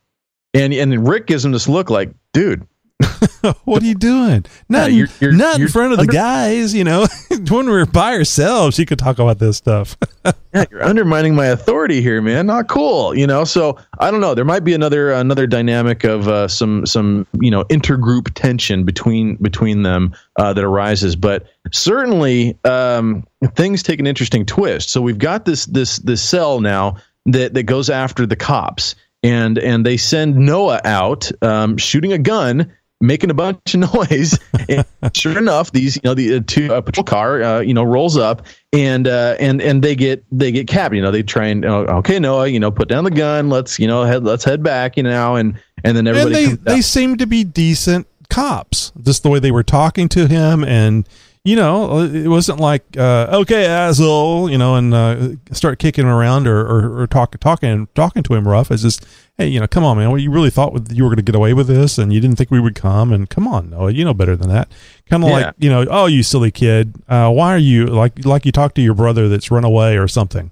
And 0.54 0.74
and 0.74 1.06
Rick 1.06 1.28
gives 1.28 1.44
him 1.44 1.52
this 1.52 1.68
look 1.68 1.90
like, 1.90 2.14
dude. 2.34 2.68
what 3.64 3.84
are 3.84 3.86
you 3.86 3.96
doing? 3.96 4.46
Not, 4.70 4.92
yeah, 4.92 4.98
you're, 4.98 5.08
you're, 5.20 5.32
not 5.32 5.58
you're 5.58 5.68
in 5.68 5.72
front 5.72 5.94
of 5.94 6.00
under- 6.00 6.12
the 6.12 6.18
guys, 6.18 6.74
you 6.74 6.84
know. 6.84 7.08
when 7.50 7.68
we're 7.68 7.86
by 7.86 8.14
ourselves, 8.14 8.78
you 8.80 8.86
could 8.86 9.00
talk 9.00 9.20
about 9.20 9.40
this 9.40 9.58
stuff. 9.58 9.98
yeah, 10.54 10.66
you're 10.72 10.84
undermining 10.84 11.36
my 11.36 11.48
authority 11.48 12.02
here, 12.02 12.22
man. 12.22 12.46
Not 12.48 12.68
cool, 12.68 13.16
you 13.16 13.28
know. 13.28 13.44
So 13.44 13.78
I 14.00 14.12
don't 14.12 14.22
know. 14.22 14.36
There 14.36 14.46
might 14.46 14.64
be 14.64 14.74
another 14.74 15.12
another 15.12 15.48
dynamic 15.48 16.04
of 16.04 16.28
uh, 16.28 16.48
some 16.48 16.86
some 16.86 17.28
you 17.42 17.52
know 17.52 17.64
intergroup 17.66 18.34
tension 18.34 18.84
between 18.84 19.36
between 19.38 19.84
them 19.84 20.16
uh, 20.38 20.54
that 20.54 20.64
arises, 20.64 21.16
but 21.16 21.48
certainly 21.72 22.58
um, 22.64 23.26
things 23.56 23.84
take 23.84 24.00
an 24.00 24.08
interesting 24.08 24.46
twist. 24.46 24.90
So 24.90 25.02
we've 25.02 25.18
got 25.18 25.46
this 25.46 25.66
this 25.66 25.98
this 26.00 26.22
cell 26.22 26.62
now 26.62 26.98
that 27.26 27.54
that 27.54 27.64
goes 27.64 27.90
after 27.90 28.26
the 28.26 28.36
cops 28.36 28.96
and 29.24 29.58
and 29.58 29.86
they 29.86 29.98
send 29.98 30.36
Noah 30.36 30.82
out 30.84 31.32
um, 31.42 31.78
shooting 31.78 32.14
a 32.14 32.18
gun, 32.18 32.72
making 33.02 33.30
a 33.30 33.34
bunch 33.34 33.74
of 33.74 33.80
noise. 33.94 34.38
and 34.70 34.86
sure 35.16 35.38
enough, 35.38 35.72
these 35.72 35.96
you 35.96 36.02
know 36.04 36.14
the 36.14 36.36
uh, 36.36 36.42
two 36.46 36.74
uh, 36.74 36.82
patrol 36.82 37.04
car 37.04 37.42
uh, 37.42 37.60
you 37.62 37.74
know 37.74 37.84
rolls 37.84 38.18
up 38.18 38.46
and 38.72 39.08
uh, 39.08 39.36
and 39.40 39.62
and 39.62 39.84
they 39.84 39.96
get 39.96 40.24
they 40.32 40.52
get 40.52 40.68
capped. 40.68 40.94
You 40.94 41.02
know 41.02 41.12
they 41.12 41.24
try 41.24 41.48
and 41.48 41.66
oh, 41.66 41.86
okay 41.86 42.20
Noah, 42.20 42.48
you 42.48 42.60
know 42.60 42.72
put 42.72 42.90
down 42.90 43.04
the 43.04 43.12
gun. 43.12 43.50
Let's 43.50 43.80
you 43.80 43.88
know 43.88 44.04
head 44.04 44.24
let's 44.24 44.44
head 44.44 44.62
back. 44.62 44.98
You 44.98 45.04
know 45.04 45.36
and 45.36 45.58
and 45.84 45.96
then 45.96 46.08
everybody. 46.08 46.46
And 46.46 46.58
they 46.60 46.76
they 46.76 46.82
seem 46.82 47.18
to 47.18 47.26
be 47.26 47.44
decent 47.44 48.08
cops. 48.30 48.92
Just 49.02 49.24
the 49.24 49.30
way 49.30 49.40
they 49.40 49.52
were 49.52 49.64
talking 49.64 50.10
to 50.10 50.28
him 50.28 50.64
and 50.64 51.08
you 51.46 51.58
know, 51.58 52.00
it 52.00 52.28
wasn't 52.30 52.60
like 52.62 52.84
uh, 52.98 53.28
okay, 53.42 53.66
asshole, 53.66 54.50
you 54.50 54.58
know, 54.58 54.76
and 54.76 54.94
uh, 54.94 55.30
start 55.52 55.78
kicking 55.78 56.06
him 56.06 56.10
around 56.10 56.48
or, 56.48 56.62
or, 56.62 57.02
or 57.02 57.08
talk, 57.08 57.38
talking 57.40 57.90
talking 57.96 58.24
to 58.24 58.34
him 58.34 58.48
rough. 58.48 58.72
It's 58.72 58.82
just, 58.82 59.06
hey, 59.38 59.48
you 59.48 59.60
know, 59.60 59.68
come 59.68 59.84
on, 59.84 59.98
man. 59.98 60.10
Well, 60.10 60.20
you 60.20 60.32
really 60.32 60.50
thought 60.50 60.72
you 60.92 61.04
were 61.04 61.10
going 61.10 61.18
to 61.18 61.22
get 61.24 61.36
away 61.36 61.54
with 61.54 61.68
this, 61.68 61.98
and 61.98 62.14
you 62.14 62.22
didn't 62.22 62.38
think 62.38 62.50
we 62.50 62.62
would 62.62 62.76
come. 62.76 63.12
And 63.12 63.30
come 63.30 63.46
on, 63.46 63.72
Noah, 63.72 63.92
you 63.92 64.06
know 64.06 64.14
better 64.14 64.38
than 64.38 64.48
that. 64.50 64.72
Kind 65.10 65.22
of 65.24 65.30
Yeah. 65.30 65.36
like, 65.36 65.56
you 65.58 65.70
know, 65.70 65.86
oh, 65.90 66.06
you 66.06 66.24
silly 66.24 66.50
kid, 66.50 66.96
uh, 67.10 67.30
why 67.30 67.54
are 67.54 67.58
you 67.58 67.88
like 67.88 68.24
like 68.26 68.46
you 68.46 68.54
talk 68.54 68.74
to 68.76 68.82
your 68.82 68.94
brother 68.94 69.28
that's 69.28 69.52
run 69.52 69.66
away 69.66 69.98
or 69.98 70.08
something. 70.08 70.50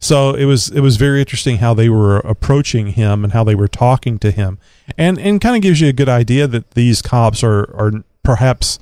So 0.00 0.34
it 0.34 0.44
was 0.44 0.68
it 0.68 0.80
was 0.80 0.98
very 0.98 1.20
interesting 1.20 1.56
how 1.56 1.72
they 1.72 1.88
were 1.88 2.18
approaching 2.18 2.88
him 2.88 3.24
and 3.24 3.32
how 3.32 3.42
they 3.42 3.54
were 3.54 3.68
talking 3.68 4.18
to 4.18 4.30
him, 4.30 4.58
and 4.98 5.18
and 5.18 5.40
kind 5.40 5.56
of 5.56 5.62
gives 5.62 5.80
you 5.80 5.88
a 5.88 5.94
good 5.94 6.10
idea 6.10 6.46
that 6.46 6.72
these 6.72 7.00
cops 7.00 7.42
are 7.42 7.62
are 7.74 8.04
perhaps 8.22 8.78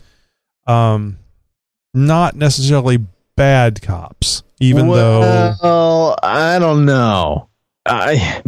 um 0.67 1.19
not 1.95 2.37
necessarily 2.37 2.99
bad 3.37 3.81
cops, 3.83 4.43
even 4.61 4.89
though 4.89 5.55
well, 5.63 6.19
I 6.23 6.59
don't 6.59 6.85
know. 6.85 7.49
I 7.87 8.43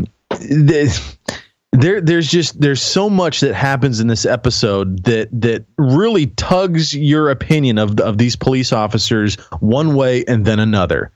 there 1.72 2.00
there's 2.00 2.28
just 2.28 2.60
there's 2.60 2.82
so 2.82 3.10
much 3.10 3.40
that 3.40 3.54
happens 3.54 4.00
in 4.00 4.08
this 4.08 4.24
episode 4.24 5.04
that 5.04 5.28
that 5.32 5.64
really 5.78 6.26
tugs 6.28 6.94
your 6.94 7.30
opinion 7.30 7.78
of 7.78 7.98
of 8.00 8.18
these 8.18 8.36
police 8.36 8.72
officers 8.72 9.36
one 9.60 9.94
way 9.94 10.24
and 10.26 10.44
then 10.44 10.58
another. 10.58 11.12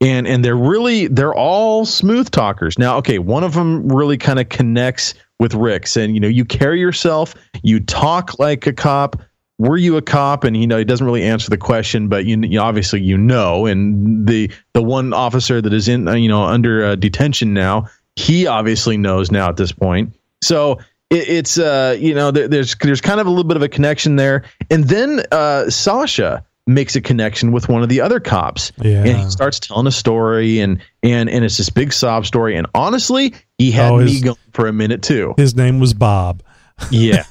And 0.00 0.26
and 0.26 0.44
they're 0.44 0.56
really 0.56 1.06
they're 1.06 1.34
all 1.34 1.84
smooth 1.84 2.30
talkers. 2.30 2.78
Now, 2.78 2.96
okay, 2.98 3.18
one 3.18 3.44
of 3.44 3.54
them 3.54 3.88
really 3.88 4.18
kind 4.18 4.38
of 4.38 4.48
connects 4.48 5.14
with 5.38 5.54
Rick 5.54 5.86
and 5.96 6.14
you 6.14 6.20
know, 6.20 6.28
you 6.28 6.44
carry 6.44 6.80
yourself, 6.80 7.34
you 7.62 7.80
talk 7.80 8.38
like 8.38 8.66
a 8.66 8.72
cop, 8.72 9.20
were 9.62 9.76
you 9.76 9.96
a 9.96 10.02
cop? 10.02 10.44
And 10.44 10.56
you 10.56 10.66
know 10.66 10.76
he 10.78 10.84
doesn't 10.84 11.06
really 11.06 11.22
answer 11.22 11.48
the 11.50 11.56
question 11.56 12.08
but 12.08 12.24
you, 12.26 12.38
you 12.42 12.60
obviously 12.60 13.00
you 13.00 13.16
know. 13.16 13.66
And 13.66 14.26
the 14.26 14.50
the 14.74 14.82
one 14.82 15.12
officer 15.12 15.60
that 15.60 15.72
is 15.72 15.88
in 15.88 16.08
uh, 16.08 16.14
you 16.14 16.28
know 16.28 16.42
under 16.42 16.84
uh, 16.84 16.94
detention 16.96 17.54
now 17.54 17.86
he 18.16 18.46
obviously 18.46 18.96
knows 18.98 19.30
now 19.30 19.48
at 19.48 19.56
this 19.56 19.72
point. 19.72 20.14
So 20.42 20.80
it, 21.10 21.28
it's 21.28 21.58
uh 21.58 21.96
you 21.98 22.14
know 22.14 22.30
there, 22.30 22.48
there's 22.48 22.74
there's 22.76 23.00
kind 23.00 23.20
of 23.20 23.26
a 23.26 23.30
little 23.30 23.44
bit 23.44 23.56
of 23.56 23.62
a 23.62 23.68
connection 23.68 24.16
there. 24.16 24.44
And 24.70 24.84
then 24.84 25.22
uh 25.32 25.70
Sasha 25.70 26.44
makes 26.66 26.94
a 26.94 27.00
connection 27.00 27.50
with 27.52 27.68
one 27.68 27.82
of 27.82 27.88
the 27.88 28.00
other 28.02 28.20
cops. 28.20 28.70
Yeah. 28.80 29.04
and 29.04 29.18
he 29.18 29.30
starts 29.30 29.58
telling 29.60 29.86
a 29.86 29.92
story 29.92 30.60
and 30.60 30.80
and 31.02 31.30
and 31.30 31.44
it's 31.44 31.56
this 31.56 31.70
big 31.70 31.92
sob 31.92 32.26
story. 32.26 32.56
And 32.56 32.66
honestly 32.74 33.34
he 33.58 33.70
had 33.70 33.92
Oh, 33.92 33.98
me 33.98 34.20
going 34.20 34.36
for 34.52 34.66
a 34.66 34.72
minute 34.72 35.02
too. 35.02 35.34
His 35.36 35.54
name 35.56 35.80
was 35.80 35.94
Bob. 35.94 36.42
Yeah 36.90 37.24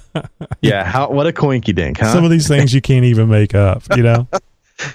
yeah 0.60 0.84
how 0.84 1.10
what 1.10 1.26
a 1.26 1.32
coinky 1.32 1.74
dink 1.74 1.98
huh 1.98 2.12
Some 2.12 2.24
of 2.24 2.30
these 2.30 2.48
things 2.48 2.72
you 2.72 2.80
can't 2.80 3.04
even 3.04 3.28
make 3.28 3.54
up, 3.54 3.82
you 3.96 4.02
know. 4.02 4.26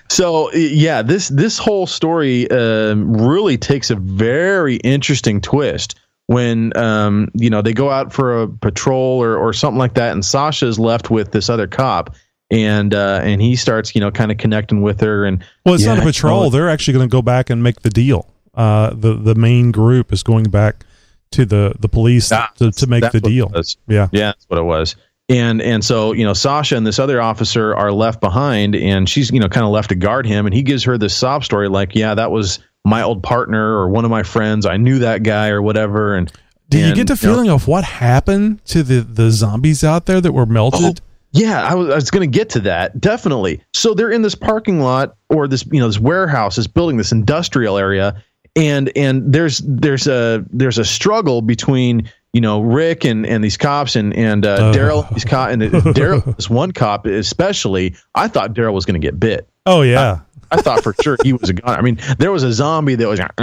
So 0.09 0.53
yeah, 0.53 1.01
this 1.01 1.29
this 1.29 1.57
whole 1.57 1.87
story 1.87 2.49
um, 2.51 3.13
really 3.13 3.57
takes 3.57 3.89
a 3.89 3.95
very 3.95 4.75
interesting 4.75 5.41
twist 5.41 5.99
when 6.27 6.75
um, 6.77 7.29
you 7.33 7.49
know 7.49 7.61
they 7.61 7.73
go 7.73 7.89
out 7.89 8.13
for 8.13 8.43
a 8.43 8.47
patrol 8.47 9.21
or, 9.23 9.35
or 9.35 9.53
something 9.53 9.79
like 9.79 9.95
that, 9.95 10.11
and 10.11 10.23
Sasha 10.23 10.67
is 10.67 10.77
left 10.77 11.09
with 11.09 11.31
this 11.31 11.49
other 11.49 11.67
cop, 11.67 12.15
and 12.51 12.93
uh, 12.93 13.21
and 13.23 13.41
he 13.41 13.55
starts 13.55 13.95
you 13.95 14.01
know 14.01 14.11
kind 14.11 14.31
of 14.31 14.37
connecting 14.37 14.81
with 14.81 15.01
her, 15.01 15.25
and 15.25 15.43
Well, 15.65 15.75
it's 15.75 15.83
Yeah, 15.83 15.95
not 15.95 16.03
a 16.03 16.05
patrol. 16.05 16.49
They're 16.51 16.69
actually 16.69 16.93
going 16.93 17.09
to 17.09 17.11
go 17.11 17.21
back 17.21 17.49
and 17.49 17.63
make 17.63 17.81
the 17.81 17.89
deal. 17.89 18.27
Uh, 18.53 18.91
the 18.93 19.15
the 19.15 19.35
main 19.35 19.71
group 19.71 20.13
is 20.13 20.23
going 20.23 20.45
back 20.45 20.85
to 21.31 21.45
the 21.45 21.75
the 21.79 21.89
police 21.89 22.29
to, 22.29 22.71
to 22.71 22.87
make 22.87 23.09
the 23.11 23.21
deal. 23.21 23.51
Yeah. 23.87 24.07
Yeah, 24.11 24.27
that's 24.27 24.45
what 24.47 24.59
it 24.59 24.63
was. 24.63 24.95
And 25.29 25.61
and 25.61 25.83
so 25.83 26.11
you 26.11 26.25
know 26.25 26.33
Sasha 26.33 26.75
and 26.75 26.85
this 26.85 26.99
other 26.99 27.21
officer 27.21 27.73
are 27.75 27.91
left 27.91 28.19
behind, 28.19 28.75
and 28.75 29.07
she's 29.07 29.31
you 29.31 29.39
know 29.39 29.47
kind 29.47 29.65
of 29.65 29.71
left 29.71 29.89
to 29.89 29.95
guard 29.95 30.25
him, 30.25 30.45
and 30.45 30.53
he 30.53 30.61
gives 30.61 30.83
her 30.83 30.97
this 30.97 31.15
sob 31.15 31.45
story 31.45 31.69
like, 31.69 31.95
yeah, 31.95 32.15
that 32.15 32.31
was 32.31 32.59
my 32.83 33.01
old 33.01 33.23
partner 33.23 33.77
or 33.77 33.89
one 33.89 34.05
of 34.05 34.11
my 34.11 34.23
friends. 34.23 34.65
I 34.65 34.77
knew 34.77 34.99
that 34.99 35.23
guy 35.23 35.49
or 35.49 35.61
whatever. 35.61 36.15
And 36.15 36.31
Did 36.69 36.89
you 36.89 36.95
get 36.95 37.07
the 37.07 37.13
know, 37.13 37.33
feeling 37.33 37.49
of 37.49 37.67
what 37.67 37.83
happened 37.83 38.63
to 38.65 38.83
the 38.83 39.01
the 39.01 39.31
zombies 39.31 39.83
out 39.83 40.05
there 40.05 40.19
that 40.19 40.33
were 40.33 40.45
melted? 40.45 40.99
Oh, 40.99 41.05
yeah, 41.33 41.63
I 41.63 41.75
was, 41.75 41.89
I 41.89 41.95
was 41.95 42.11
going 42.11 42.29
to 42.29 42.37
get 42.37 42.49
to 42.51 42.59
that. 42.61 42.99
Definitely. 42.99 43.63
So 43.73 43.93
they're 43.93 44.11
in 44.11 44.21
this 44.21 44.35
parking 44.35 44.81
lot 44.81 45.15
or 45.29 45.47
this, 45.47 45.65
you 45.71 45.79
know, 45.79 45.87
this 45.87 45.99
warehouse, 45.99 46.57
this 46.57 46.67
building, 46.67 46.97
this 46.97 47.13
industrial 47.13 47.77
area, 47.77 48.21
and 48.55 48.91
and 48.95 49.31
there's 49.33 49.59
there's 49.65 50.07
a 50.07 50.45
there's 50.51 50.77
a 50.77 50.85
struggle 50.85 51.41
between 51.41 52.09
you 52.33 52.41
know 52.41 52.61
Rick 52.61 53.03
and 53.05 53.25
and 53.25 53.43
these 53.43 53.57
cops 53.57 53.95
and 53.95 54.13
and 54.15 54.45
uh, 54.45 54.57
Oh. 54.59 54.73
Daryl 54.73 55.13
these 55.13 55.25
cop 55.25 55.49
and 55.49 55.61
Daryl 55.71 56.35
this 56.35 56.49
one 56.49 56.71
cop 56.71 57.05
especially. 57.05 57.95
I 58.15 58.27
thought 58.27 58.53
Daryl 58.53 58.73
was 58.73 58.85
going 58.85 58.99
to 58.99 59.05
get 59.05 59.19
bit. 59.19 59.47
Oh 59.65 59.81
yeah. 59.81 60.19
I 60.53 60.61
thought 60.61 60.83
for 60.83 60.93
sure 61.01 61.15
he 61.23 61.31
was 61.31 61.49
a 61.49 61.53
gun. 61.53 61.79
I 61.79 61.81
mean, 61.81 61.97
there 62.19 62.29
was 62.29 62.43
a 62.43 62.51
zombie 62.51 62.95
that 62.95 63.07
was 63.07 63.21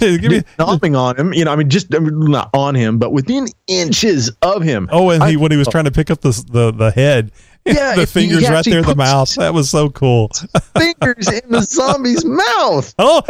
me- 0.00 0.42
stomping 0.54 0.96
on 0.96 1.16
him. 1.20 1.34
You 1.34 1.44
know, 1.44 1.52
I 1.52 1.56
mean, 1.56 1.68
just 1.68 1.94
I 1.94 1.98
mean, 1.98 2.18
not 2.20 2.48
on 2.54 2.74
him, 2.74 2.96
but 2.98 3.12
within 3.12 3.46
inches 3.66 4.30
of 4.40 4.62
him. 4.62 4.88
oh, 4.90 5.10
and 5.10 5.22
I- 5.22 5.30
he 5.32 5.36
when 5.36 5.50
he 5.52 5.58
was 5.58 5.68
trying 5.68 5.84
to 5.84 5.90
pick 5.90 6.10
up 6.10 6.22
the 6.22 6.30
the 6.50 6.72
the 6.72 6.90
head, 6.90 7.32
Yeah, 7.66 7.94
the 7.96 8.06
fingers 8.06 8.48
right 8.48 8.64
there, 8.64 8.78
in 8.78 8.84
the 8.86 8.94
mouth. 8.94 9.34
That 9.34 9.52
was 9.52 9.68
so 9.68 9.90
cool. 9.90 10.30
fingers 10.78 11.28
in 11.28 11.50
the 11.50 11.62
zombie's 11.62 12.24
mouth. 12.24 12.94
Oh, 12.98 13.22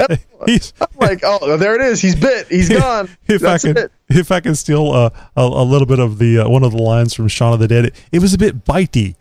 he's 0.45 0.73
Like, 0.97 1.21
oh, 1.25 1.57
there 1.57 1.75
it 1.75 1.81
is. 1.81 2.01
He's 2.01 2.15
bit. 2.15 2.47
He's 2.49 2.69
gone. 2.69 3.09
if 3.27 3.41
That's 3.41 3.65
I 3.65 3.69
can, 3.73 3.85
it. 3.85 3.93
if 4.09 4.31
I 4.31 4.41
can 4.41 4.55
steal 4.55 4.91
uh, 4.91 5.11
a, 5.37 5.43
a 5.43 5.65
little 5.65 5.87
bit 5.87 5.99
of 5.99 6.19
the 6.19 6.41
uh, 6.41 6.49
one 6.49 6.65
of 6.65 6.73
the 6.73 6.83
lines 6.83 7.15
from 7.15 7.29
Shaun 7.29 7.55
of 7.55 7.61
the 7.61 7.69
Dead, 7.69 7.87
it, 7.87 7.95
it 8.13 8.19
was 8.21 8.35
a 8.35 8.39
bit 8.39 8.65
bitey. 8.65 9.17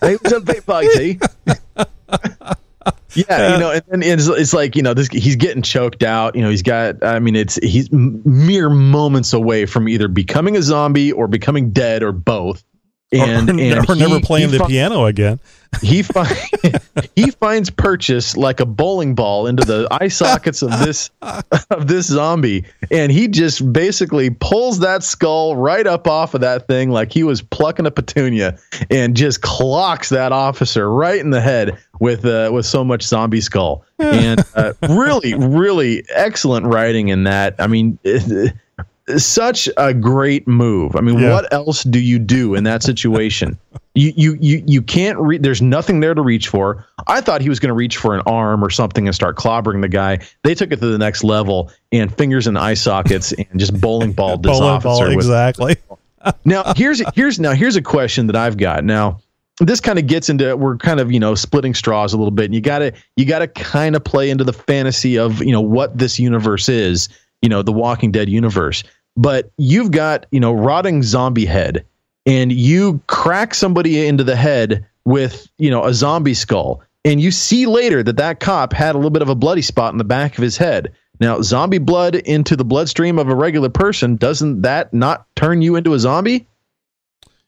It 0.00 0.22
was 0.22 0.32
a 0.32 0.40
bit 0.40 0.64
bitey. 0.64 1.20
yeah, 3.14 3.54
you 3.54 3.60
know, 3.60 3.70
and, 3.72 3.82
and 3.90 4.04
it's, 4.04 4.28
it's 4.28 4.52
like 4.52 4.76
you 4.76 4.82
know, 4.82 4.94
this 4.94 5.08
he's 5.08 5.36
getting 5.36 5.62
choked 5.62 6.04
out. 6.04 6.36
You 6.36 6.42
know, 6.42 6.50
he's 6.50 6.62
got. 6.62 7.02
I 7.04 7.18
mean, 7.18 7.34
it's 7.34 7.56
he's 7.56 7.90
mere 7.90 8.70
moments 8.70 9.32
away 9.32 9.66
from 9.66 9.88
either 9.88 10.06
becoming 10.06 10.56
a 10.56 10.62
zombie 10.62 11.10
or 11.10 11.26
becoming 11.26 11.70
dead 11.72 12.04
or 12.04 12.12
both. 12.12 12.62
And 13.12 13.50
or, 13.50 13.60
and 13.60 13.90
or 13.90 13.94
never 13.94 14.20
playing 14.20 14.48
he 14.48 14.56
the 14.56 14.64
fi- 14.64 14.68
piano 14.68 15.04
again. 15.04 15.38
he 15.82 16.02
find, 16.02 16.36
he 17.16 17.30
finds 17.30 17.70
purchase 17.70 18.36
like 18.36 18.60
a 18.60 18.66
bowling 18.66 19.14
ball 19.14 19.46
into 19.46 19.64
the 19.64 19.88
eye 19.90 20.08
sockets 20.08 20.62
of 20.62 20.70
this 20.80 21.10
of 21.70 21.88
this 21.88 22.06
zombie. 22.06 22.64
And 22.90 23.12
he 23.12 23.28
just 23.28 23.72
basically 23.72 24.30
pulls 24.30 24.80
that 24.80 25.02
skull 25.02 25.56
right 25.56 25.86
up 25.86 26.06
off 26.06 26.34
of 26.34 26.40
that 26.42 26.66
thing 26.66 26.90
like 26.90 27.12
he 27.12 27.22
was 27.22 27.42
plucking 27.42 27.86
a 27.86 27.90
petunia 27.90 28.58
and 28.90 29.16
just 29.16 29.42
clocks 29.42 30.08
that 30.10 30.32
officer 30.32 30.90
right 30.90 31.20
in 31.20 31.30
the 31.30 31.40
head 31.40 31.78
with 32.00 32.24
uh, 32.24 32.50
with 32.52 32.66
so 32.66 32.84
much 32.84 33.02
zombie 33.02 33.40
skull. 33.40 33.84
And 33.98 34.44
uh, 34.54 34.72
really 34.88 35.34
really 35.34 36.04
excellent 36.10 36.66
writing 36.66 37.08
in 37.08 37.24
that. 37.24 37.54
I 37.58 37.66
mean 37.66 37.98
such 39.16 39.68
a 39.76 39.92
great 39.92 40.46
move. 40.46 40.96
I 40.96 41.00
mean, 41.00 41.18
Yeah. 41.18 41.32
what 41.32 41.52
else 41.52 41.82
do 41.84 41.98
you 41.98 42.18
do 42.18 42.54
in 42.54 42.64
that 42.64 42.82
situation? 42.82 43.58
you 43.94 44.12
you 44.16 44.38
you 44.40 44.62
you 44.66 44.82
can't 44.82 45.18
re- 45.18 45.38
there's 45.38 45.60
nothing 45.60 46.00
there 46.00 46.14
to 46.14 46.22
reach 46.22 46.48
for. 46.48 46.86
I 47.06 47.20
thought 47.20 47.40
he 47.42 47.48
was 47.48 47.60
going 47.60 47.68
to 47.68 47.74
reach 47.74 47.96
for 47.96 48.14
an 48.14 48.22
arm 48.26 48.64
or 48.64 48.70
something 48.70 49.06
and 49.06 49.14
start 49.14 49.36
clobbering 49.36 49.82
the 49.82 49.88
guy. 49.88 50.20
They 50.44 50.54
took 50.54 50.72
it 50.72 50.80
to 50.80 50.86
the 50.86 50.98
next 50.98 51.24
level 51.24 51.70
and 51.90 52.14
fingers 52.16 52.46
in 52.46 52.56
eye 52.56 52.74
sockets 52.74 53.32
and 53.32 53.58
just 53.58 53.78
bowling 53.80 54.12
balled 54.12 54.42
this 54.42 54.52
Bowling 54.58 54.68
officer 54.68 55.04
ball, 55.06 55.12
exactly. 55.12 55.76
now 56.44 56.72
here's 56.76 57.02
here's 57.14 57.38
now 57.40 57.52
here's 57.52 57.76
a 57.76 57.82
question 57.82 58.28
that 58.28 58.36
I've 58.36 58.56
got. 58.56 58.84
Now 58.84 59.20
this 59.60 59.80
kind 59.80 59.98
of 59.98 60.06
gets 60.06 60.28
into 60.30 60.56
we're 60.56 60.76
kind 60.78 60.98
of 60.98 61.12
you 61.12 61.20
know 61.20 61.34
splitting 61.34 61.74
straws 61.74 62.14
a 62.14 62.16
little 62.16 62.30
bit, 62.30 62.46
and 62.46 62.54
you 62.54 62.60
gotta 62.60 62.94
you 63.16 63.24
gotta 63.26 63.46
kind 63.48 63.94
of 63.94 64.02
play 64.02 64.30
into 64.30 64.44
the 64.44 64.52
fantasy 64.52 65.18
of 65.18 65.42
you 65.42 65.52
know 65.52 65.60
what 65.60 65.98
this 65.98 66.18
universe 66.18 66.68
is, 66.68 67.08
you 67.42 67.48
know 67.48 67.62
the 67.62 67.72
Walking 67.72 68.12
Dead 68.12 68.28
universe. 68.28 68.82
But 69.16 69.50
you've 69.58 69.90
got 69.90 70.26
you 70.30 70.40
know 70.40 70.52
rotting 70.52 71.02
zombie 71.02 71.44
head, 71.44 71.84
and 72.24 72.50
you 72.50 73.00
crack 73.06 73.54
somebody 73.54 74.06
into 74.06 74.24
the 74.24 74.36
head 74.36 74.86
with 75.04 75.48
you 75.58 75.70
know 75.70 75.84
a 75.84 75.92
zombie 75.92 76.34
skull, 76.34 76.82
and 77.04 77.20
you 77.20 77.30
see 77.30 77.66
later 77.66 78.02
that 78.02 78.16
that 78.16 78.40
cop 78.40 78.72
had 78.72 78.94
a 78.94 78.98
little 78.98 79.10
bit 79.10 79.22
of 79.22 79.28
a 79.28 79.34
bloody 79.34 79.62
spot 79.62 79.92
in 79.92 79.98
the 79.98 80.04
back 80.04 80.38
of 80.38 80.42
his 80.42 80.56
head. 80.56 80.92
Now, 81.20 81.40
zombie 81.42 81.78
blood 81.78 82.16
into 82.16 82.56
the 82.56 82.64
bloodstream 82.64 83.18
of 83.18 83.28
a 83.28 83.34
regular 83.34 83.68
person 83.68 84.16
doesn't 84.16 84.62
that 84.62 84.92
not 84.92 85.26
turn 85.36 85.62
you 85.62 85.76
into 85.76 85.94
a 85.94 85.98
zombie? 85.98 86.48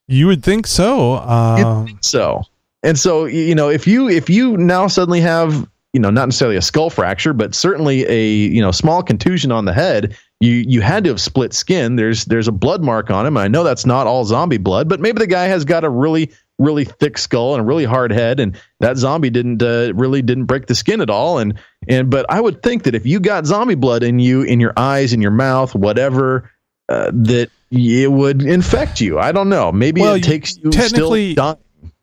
You 0.07 0.27
would 0.27 0.45
think 0.45 0.67
so. 0.67 1.15
Uh, 1.15 1.87
so 2.01 2.45
and 2.85 2.99
so 2.99 3.25
you 3.25 3.55
know 3.55 3.69
if 3.69 3.87
you 3.89 4.09
if 4.09 4.31
you 4.31 4.57
now 4.57 4.87
suddenly 4.87 5.21
have 5.21 5.67
you 5.95 6.01
know 6.01 6.11
not 6.11 6.27
necessarily 6.27 6.57
a 6.57 6.63
skull 6.63 6.91
fracture 6.91 7.33
but 7.33 7.55
certainly 7.55 8.05
a 8.07 8.27
you 8.29 8.61
know 8.61 8.71
small 8.73 9.03
contusion 9.03 9.51
on 9.51 9.65
the 9.65 9.73
head 9.73 10.17
you 10.41 10.51
you 10.51 10.81
had 10.83 11.05
to 11.05 11.11
have 11.11 11.21
split 11.21 11.55
skin. 11.55 11.97
There's 11.97 12.27
there's 12.27 12.49
a 12.49 12.53
blood 12.53 12.83
mark 12.83 13.11
on 13.11 13.25
him. 13.25 13.39
I 13.39 13.49
know 13.49 13.65
that's 13.65 13.87
not 13.87 14.07
all 14.07 14.25
zombie 14.25 14.59
blood 14.59 14.89
but 14.89 15.01
maybe 15.01 15.21
the 15.21 15.27
guy 15.27 15.45
has 15.45 15.65
got 15.65 15.85
a 15.85 15.89
really 15.89 16.31
really 16.59 16.85
thick 16.85 17.17
skull 17.17 17.55
and 17.55 17.63
a 17.63 17.65
really 17.65 17.85
hard 17.85 18.13
head 18.13 18.39
and 18.41 18.61
that 18.81 18.97
zombie 18.97 19.31
didn't 19.31 19.63
uh, 19.63 19.93
really 19.95 20.21
didn't 20.21 20.45
break 20.45 20.67
the 20.67 20.75
skin 20.75 21.01
at 21.01 21.09
all. 21.11 21.39
And 21.39 21.59
and 21.89 22.11
but 22.11 22.27
i 22.29 22.41
would 22.41 22.63
think 22.63 22.83
that 22.85 22.95
if 22.95 23.07
you 23.07 23.21
got 23.21 23.47
zombie 23.47 23.75
blood 23.75 24.03
in 24.03 24.19
you 24.19 24.43
in 24.43 24.61
your 24.61 24.73
eyes 24.77 25.13
in 25.13 25.23
your 25.23 25.31
mouth 25.31 25.75
whatever 25.75 26.51
uh, 26.89 27.11
that 27.15 27.51
it 27.71 28.13
would 28.13 28.43
infect 28.43 29.01
you. 29.01 29.19
I 29.19 29.33
don't 29.33 29.49
know. 29.49 29.73
Maybe 29.73 30.01
Well, 30.01 30.15
it 30.15 30.23
takes 30.25 30.57
you 30.57 30.71
technically- 30.71 31.33
still 31.33 31.45
dying. 31.45 31.59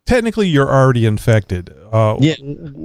Technically 0.06 0.48
you're 0.48 0.70
already 0.70 1.06
infected. 1.06 1.74
Uh, 1.92 2.16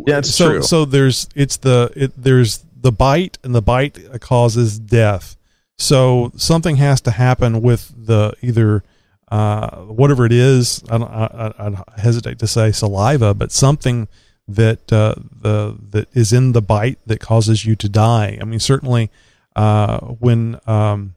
Yeah, 0.08 0.16
that's 0.16 0.34
so, 0.34 0.50
true. 0.50 0.62
So 0.62 0.86
there's 0.86 1.28
it's 1.36 1.58
the 1.58 1.92
it, 1.96 2.12
there's 2.16 2.66
the 2.76 2.92
bite, 2.92 3.38
and 3.44 3.54
the 3.56 3.62
bite 3.62 4.22
causes 4.22 4.80
death. 4.80 5.36
So 5.78 6.32
something 6.36 6.78
has 6.78 7.02
to 7.02 7.12
happen 7.12 7.62
with 7.62 7.94
the 7.96 8.34
either 8.42 8.84
uh, 9.30 9.78
whatever 9.82 10.26
it 10.26 10.32
is. 10.32 10.84
I, 10.90 10.98
I, 10.98 11.68
I, 11.68 11.84
hesitate 12.00 12.40
to 12.40 12.48
say 12.48 12.72
saliva, 12.72 13.34
but 13.34 13.52
something 13.52 14.08
that 14.48 14.92
uh, 14.92 15.16
the 15.42 15.78
that 15.92 16.08
is 16.14 16.32
in 16.34 16.54
the 16.54 16.62
bite 16.62 17.00
that 17.06 17.20
causes 17.20 17.66
you 17.66 17.76
to 17.76 17.90
die. 17.90 18.38
I 18.42 18.46
mean, 18.46 18.60
certainly 18.60 19.12
uh, 19.56 20.00
when 20.00 20.60
um, 20.66 21.14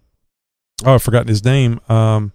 oh 0.85 0.95
I've 0.95 1.03
forgotten 1.03 1.29
his 1.29 1.45
name. 1.45 1.81
Um, 1.89 2.33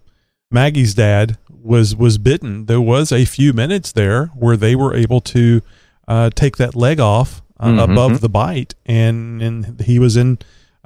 Maggie's 0.52 0.94
dad 0.94 1.38
was 1.66 1.96
was 1.96 2.18
bitten. 2.18 2.66
There 2.68 2.82
was 2.82 3.12
a 3.12 3.26
few 3.26 3.52
minutes 3.54 3.92
there 3.92 4.28
where 4.36 4.58
they 4.58 4.76
were 4.76 4.94
able 4.96 5.20
to 5.22 5.62
uh, 6.08 6.30
take 6.36 6.58
that 6.58 6.76
leg 6.76 7.00
off 7.00 7.42
uh, 7.60 7.68
Mhm. 7.70 7.84
above 7.92 8.22
the 8.22 8.30
bite, 8.30 8.76
and 8.86 9.42
and 9.42 9.82
he 9.82 9.98
was 10.00 10.16
in 10.16 10.38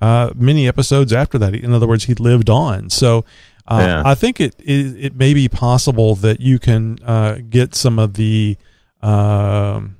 uh, 0.01 0.29
many 0.35 0.67
episodes 0.67 1.11
after 1.11 1.37
that. 1.39 1.53
In 1.53 1.73
other 1.73 1.87
words, 1.87 2.05
he 2.05 2.13
lived 2.15 2.49
on. 2.49 2.89
So. 2.89 3.25
Uh, 3.71 3.85
Yeah. 3.85 4.01
I 4.03 4.15
think 4.15 4.39
it, 4.41 4.55
it 4.57 4.95
it 5.07 5.15
may 5.15 5.31
be 5.35 5.47
possible 5.47 6.15
that 6.15 6.39
you 6.41 6.57
can 6.57 6.97
uh, 7.05 7.35
get 7.49 7.75
some 7.75 7.99
of 7.99 8.13
the 8.15 8.57
um, 9.03 9.97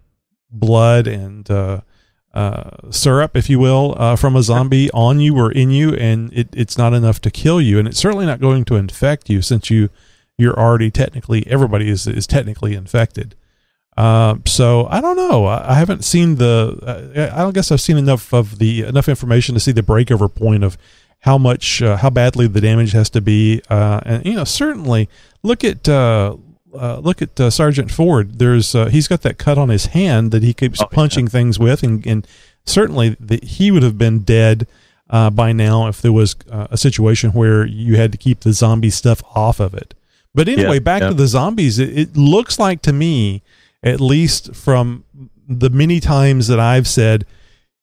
blood 0.52 1.06
and 1.08 1.50
uh, 1.52 1.82
uh, 2.34 2.70
syrup, 2.89 3.36
if 3.38 3.48
you 3.50 3.60
will, 3.60 3.96
uh, 3.98 4.15
from 4.15 4.36
a 4.36 4.42
zombie 4.42 4.89
on 4.92 5.20
you 5.20 5.36
or 5.38 5.52
in 5.52 5.70
you, 5.72 5.94
and 5.96 6.32
it, 6.34 6.48
it's 6.54 6.78
not 6.80 6.94
enough 6.94 7.20
to 7.22 7.30
kill 7.32 7.62
you, 7.62 7.78
and 7.80 7.88
it's 7.88 8.00
certainly 8.00 8.26
not 8.26 8.39
going 8.39 8.65
to 8.65 8.76
infect 8.76 9.30
you 9.30 9.42
since 9.42 9.70
you 9.70 9.89
you're 10.39 10.58
already 10.60 10.89
technically 10.89 11.45
everybody 11.47 11.89
is 11.89 12.08
is 12.08 12.25
technically 12.25 12.73
infected. 12.73 13.36
Um, 13.97 14.43
so 14.45 14.88
I 14.89 15.02
don't 15.02 15.17
know. 15.17 15.45
I, 15.45 15.71
I 15.71 15.73
haven't 15.75 16.06
seen 16.06 16.36
the. 16.36 16.80
Uh, 17.21 17.36
I 17.36 17.39
don't 17.43 17.54
guess 17.54 17.71
I've 17.71 17.82
seen 17.82 17.97
enough 17.97 18.34
of 18.34 18.58
the 18.58 18.84
enough 18.84 19.10
information 19.10 19.56
to 19.56 19.60
see 19.60 19.73
the 19.73 19.82
breakover 19.84 20.34
point 20.34 20.63
of 20.63 20.78
how 21.19 21.38
much 21.38 21.82
uh, 21.82 21.97
how 21.97 22.10
badly 22.10 22.47
the 22.47 22.62
damage 22.62 22.93
has 22.93 23.10
to 23.12 23.21
be. 23.21 23.62
Uh, 23.69 23.99
and 24.06 24.25
you 24.25 24.36
know, 24.36 24.45
certainly 24.45 25.10
look 25.43 25.63
at 25.65 25.89
uh, 25.89 26.38
uh, 26.73 26.99
look 26.99 27.21
at 27.21 27.38
uh, 27.39 27.49
Sergeant 27.49 27.91
Ford. 27.91 28.39
There's 28.39 28.73
uh, 28.73 28.86
he's 28.86 29.08
got 29.10 29.21
that 29.23 29.38
cut 29.38 29.58
on 29.58 29.67
his 29.69 29.88
hand 29.88 30.32
that 30.32 30.43
he 30.43 30.54
keeps 30.54 30.80
Oh, 30.82 30.88
yeah. 30.89 30.95
punching 30.95 31.28
things 31.28 31.60
with, 31.60 31.84
and, 31.84 32.06
and 32.08 32.25
certainly 32.65 33.17
the, 33.19 33.39
he 33.43 33.69
would 33.69 33.84
have 33.84 33.97
been 33.97 34.19
dead 34.19 34.65
uh, 35.10 35.30
by 35.30 35.52
now 35.52 35.88
if 35.88 36.02
there 36.02 36.13
was 36.13 36.38
uh, 36.49 36.67
a 36.71 36.78
situation 36.78 37.32
where 37.32 37.65
you 37.65 37.97
had 37.97 38.13
to 38.13 38.17
keep 38.17 38.41
the 38.41 38.54
zombie 38.54 38.91
stuff 38.91 39.21
off 39.36 39.60
of 39.60 39.73
it. 39.73 39.93
But 40.36 40.48
anyway, 40.48 40.76
Yeah, 40.76 40.80
back 40.80 41.02
yeah. 41.02 41.10
to 41.10 41.13
the 41.13 41.28
zombies. 41.28 41.80
It, 41.80 41.98
it 41.98 42.18
looks 42.18 42.60
like 42.60 42.82
to 42.84 42.94
me, 42.94 43.42
at 43.84 44.00
least 44.00 44.56
from 44.56 45.04
the 45.48 45.70
many 45.70 46.00
times 46.00 46.48
that 46.48 46.60
I've 46.60 46.88
said, 46.88 47.26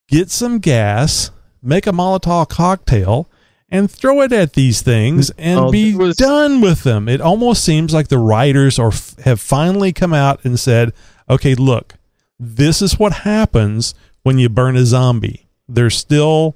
get 0.09 0.31
some 0.31 0.59
gas, 0.61 1.31
make 1.63 1.87
a 1.87 1.91
Molotov 1.93 2.49
cocktail, 2.49 3.29
and 3.69 3.91
throw 3.91 4.23
it 4.23 4.33
at 4.33 4.53
these 4.53 4.81
things 4.83 5.31
and 5.31 5.59
Oh, 5.59 5.71
be 5.73 5.93
was- 5.95 6.17
done 6.17 6.61
with 6.61 6.85
them. 6.85 7.09
It 7.09 7.21
almost 7.21 7.65
seems 7.65 7.93
like 7.93 8.07
the 8.09 8.19
writers 8.19 8.79
are 8.79 8.93
have 9.25 9.41
finally 9.41 9.93
come 9.93 10.15
out 10.15 10.45
and 10.45 10.59
said, 10.61 10.93
"Okay, 11.29 11.57
look, 11.57 11.95
this 12.39 12.81
is 12.81 12.97
what 13.01 13.13
happens 13.13 13.95
when 14.23 14.39
you 14.39 14.49
burn 14.49 14.77
a 14.77 14.87
zombie. 14.87 15.49
They're 15.69 15.91
still 15.91 16.55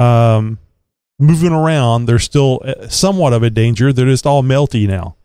um, 0.00 0.58
moving 1.18 1.52
around. 1.52 2.06
They're 2.06 2.18
still 2.18 2.62
uh, 2.64 2.88
somewhat 2.88 3.34
of 3.34 3.42
a 3.42 3.50
danger. 3.50 3.92
They're 3.92 4.06
just 4.06 4.26
all 4.26 4.42
melty 4.42 4.88
now." 4.88 5.16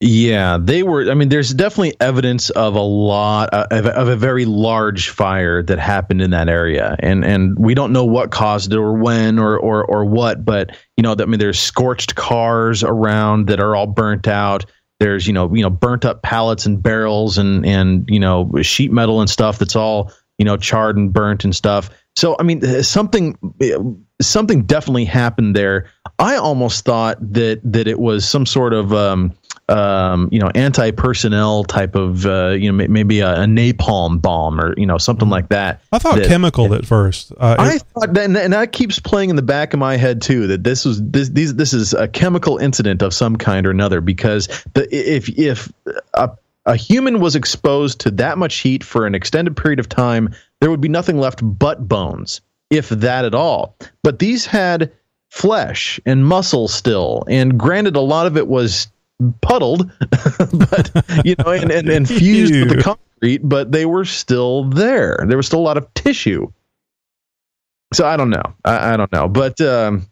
Yeah, 0.00 0.58
they 0.60 0.82
were. 0.82 1.10
I 1.10 1.14
mean, 1.14 1.30
there's 1.30 1.54
definitely 1.54 1.94
evidence 2.00 2.50
of 2.50 2.74
a 2.74 2.82
lot 2.82 3.48
uh, 3.54 3.66
of, 3.70 3.86
of 3.86 4.08
a 4.08 4.16
very 4.16 4.44
large 4.44 5.08
fire 5.08 5.62
that 5.62 5.78
happened 5.78 6.20
in 6.20 6.32
that 6.32 6.50
area, 6.50 6.96
and 6.98 7.24
and 7.24 7.58
we 7.58 7.72
don't 7.72 7.94
know 7.94 8.04
what 8.04 8.30
caused 8.30 8.74
it 8.74 8.76
or 8.76 8.92
when 8.92 9.38
or 9.38 9.58
or 9.58 9.82
or 9.86 10.04
what. 10.04 10.44
But 10.44 10.76
you 10.98 11.02
know, 11.02 11.16
I 11.18 11.24
mean, 11.24 11.40
there's 11.40 11.58
scorched 11.58 12.14
cars 12.14 12.84
around 12.84 13.46
that 13.46 13.58
are 13.58 13.74
all 13.74 13.86
burnt 13.86 14.28
out. 14.28 14.66
There's 15.00 15.26
you 15.26 15.32
know 15.32 15.54
you 15.54 15.62
know 15.62 15.70
burnt 15.70 16.04
up 16.04 16.20
pallets 16.20 16.66
and 16.66 16.82
barrels 16.82 17.38
and 17.38 17.64
and 17.64 18.06
you 18.10 18.20
know 18.20 18.50
sheet 18.60 18.92
metal 18.92 19.22
and 19.22 19.30
stuff 19.30 19.58
that's 19.58 19.76
all 19.76 20.12
you 20.36 20.44
know 20.44 20.58
charred 20.58 20.98
and 20.98 21.10
burnt 21.10 21.42
and 21.44 21.56
stuff. 21.56 21.88
So 22.16 22.36
I 22.38 22.42
mean, 22.42 22.82
something 22.82 23.38
something 24.20 24.64
definitely 24.64 25.06
happened 25.06 25.56
there. 25.56 25.90
I 26.18 26.36
almost 26.36 26.84
thought 26.84 27.16
that 27.32 27.60
that 27.64 27.88
it 27.88 27.98
was 27.98 28.28
some 28.28 28.44
sort 28.44 28.74
of 28.74 28.92
um, 28.92 29.32
um, 29.68 30.28
you 30.30 30.38
know 30.38 30.50
anti 30.54 30.90
personnel 30.92 31.64
type 31.64 31.96
of 31.96 32.24
uh, 32.24 32.50
you 32.50 32.70
know 32.72 32.86
maybe 32.88 33.20
a, 33.20 33.42
a 33.42 33.44
napalm 33.46 34.20
bomb 34.20 34.60
or 34.60 34.74
you 34.78 34.86
know 34.86 34.98
something 34.98 35.28
like 35.28 35.48
that. 35.48 35.82
I 35.92 35.98
thought 35.98 36.16
that- 36.16 36.28
chemical 36.28 36.72
at 36.74 36.86
first. 36.86 37.32
Uh, 37.32 37.56
I 37.58 37.74
it- 37.74 37.82
thought 37.94 38.14
that, 38.14 38.24
and 38.24 38.36
and 38.36 38.52
that 38.52 38.72
keeps 38.72 38.98
playing 39.00 39.30
in 39.30 39.36
the 39.36 39.42
back 39.42 39.74
of 39.74 39.80
my 39.80 39.96
head 39.96 40.22
too. 40.22 40.46
That 40.46 40.62
this 40.62 40.84
was 40.84 41.02
this 41.02 41.30
these 41.30 41.54
this 41.54 41.72
is 41.72 41.94
a 41.94 42.06
chemical 42.06 42.58
incident 42.58 43.02
of 43.02 43.12
some 43.12 43.36
kind 43.36 43.66
or 43.66 43.70
another. 43.70 44.00
Because 44.00 44.46
the 44.74 44.86
if 44.90 45.28
if 45.30 45.72
a 46.14 46.30
a 46.66 46.76
human 46.76 47.20
was 47.20 47.36
exposed 47.36 48.00
to 48.00 48.10
that 48.12 48.38
much 48.38 48.56
heat 48.56 48.82
for 48.84 49.06
an 49.06 49.14
extended 49.14 49.56
period 49.56 49.78
of 49.80 49.88
time, 49.88 50.34
there 50.60 50.70
would 50.70 50.80
be 50.80 50.88
nothing 50.88 51.18
left 51.18 51.40
but 51.42 51.88
bones, 51.88 52.40
if 52.70 52.88
that 52.88 53.24
at 53.24 53.34
all. 53.34 53.76
But 54.02 54.18
these 54.18 54.46
had 54.46 54.92
flesh 55.28 56.00
and 56.06 56.24
muscle 56.24 56.68
still, 56.68 57.24
and 57.28 57.58
granted, 57.58 57.96
a 57.96 58.00
lot 58.00 58.26
of 58.26 58.36
it 58.36 58.46
was 58.48 58.88
puddled, 59.40 59.90
but 60.00 60.90
you 61.24 61.34
know, 61.38 61.50
and, 61.50 61.70
and, 61.70 61.88
and 61.88 62.08
fused 62.08 62.54
with 62.54 62.76
the 62.76 62.82
concrete, 62.82 63.38
but 63.38 63.72
they 63.72 63.86
were 63.86 64.04
still 64.04 64.64
there. 64.64 65.24
There 65.26 65.36
was 65.36 65.46
still 65.46 65.60
a 65.60 65.62
lot 65.62 65.76
of 65.76 65.92
tissue. 65.94 66.50
So 67.92 68.06
I 68.06 68.16
don't 68.16 68.30
know. 68.30 68.54
I, 68.64 68.94
I 68.94 68.96
don't 68.96 69.12
know, 69.12 69.28
but 69.28 69.60
um, 69.60 70.06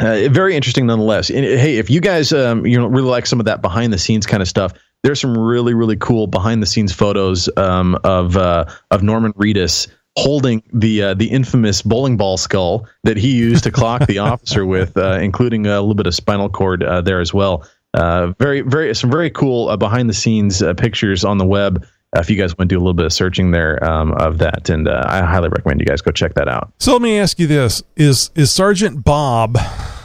uh, 0.00 0.28
very 0.30 0.56
interesting 0.56 0.86
nonetheless. 0.86 1.30
And, 1.30 1.44
hey, 1.44 1.76
if 1.76 1.88
you 1.88 2.00
guys 2.00 2.32
um, 2.32 2.66
you 2.66 2.78
know 2.78 2.86
really 2.86 3.08
like 3.08 3.26
some 3.26 3.40
of 3.40 3.46
that 3.46 3.62
behind 3.62 3.92
the 3.92 3.98
scenes 3.98 4.26
kind 4.26 4.42
of 4.42 4.48
stuff, 4.48 4.72
there's 5.02 5.20
some 5.20 5.36
really 5.36 5.74
really 5.74 5.96
cool 5.96 6.26
behind 6.26 6.62
the 6.62 6.66
scenes 6.66 6.92
photos 6.92 7.48
um, 7.56 7.96
of 8.04 8.36
uh, 8.36 8.64
of 8.90 9.02
Norman 9.02 9.32
Reedus 9.34 9.88
holding 10.16 10.62
the 10.72 11.02
uh, 11.02 11.14
the 11.14 11.26
infamous 11.26 11.82
bowling 11.82 12.16
ball 12.16 12.36
skull 12.36 12.86
that 13.02 13.16
he 13.16 13.34
used 13.36 13.64
to 13.64 13.70
clock 13.70 14.06
the 14.06 14.18
officer 14.20 14.64
with, 14.64 14.96
uh, 14.96 15.18
including 15.20 15.66
a 15.66 15.80
little 15.80 15.94
bit 15.94 16.06
of 16.06 16.14
spinal 16.14 16.48
cord 16.48 16.82
uh, 16.82 17.00
there 17.00 17.20
as 17.20 17.32
well. 17.34 17.66
Uh, 17.94 18.32
very 18.38 18.60
very 18.60 18.94
some 18.94 19.10
very 19.10 19.30
cool 19.30 19.68
uh, 19.68 19.76
behind 19.76 20.10
the 20.10 20.14
scenes 20.14 20.60
uh, 20.62 20.74
pictures 20.74 21.24
on 21.24 21.38
the 21.38 21.46
web. 21.46 21.86
Uh, 22.16 22.20
if 22.20 22.28
you 22.28 22.36
guys 22.36 22.56
want 22.58 22.68
to 22.68 22.74
do 22.74 22.78
a 22.78 22.82
little 22.82 22.94
bit 22.94 23.06
of 23.06 23.12
searching 23.12 23.50
there 23.52 23.82
um, 23.88 24.12
of 24.14 24.38
that, 24.38 24.68
and 24.68 24.86
uh, 24.88 25.02
I 25.06 25.22
highly 25.22 25.48
recommend 25.48 25.80
you 25.80 25.86
guys 25.86 26.00
go 26.02 26.10
check 26.10 26.34
that 26.34 26.48
out. 26.48 26.72
So 26.78 26.92
let 26.92 27.02
me 27.02 27.18
ask 27.18 27.38
you 27.38 27.46
this: 27.46 27.82
Is 27.96 28.30
is 28.34 28.50
Sergeant 28.52 29.04
Bob 29.04 29.56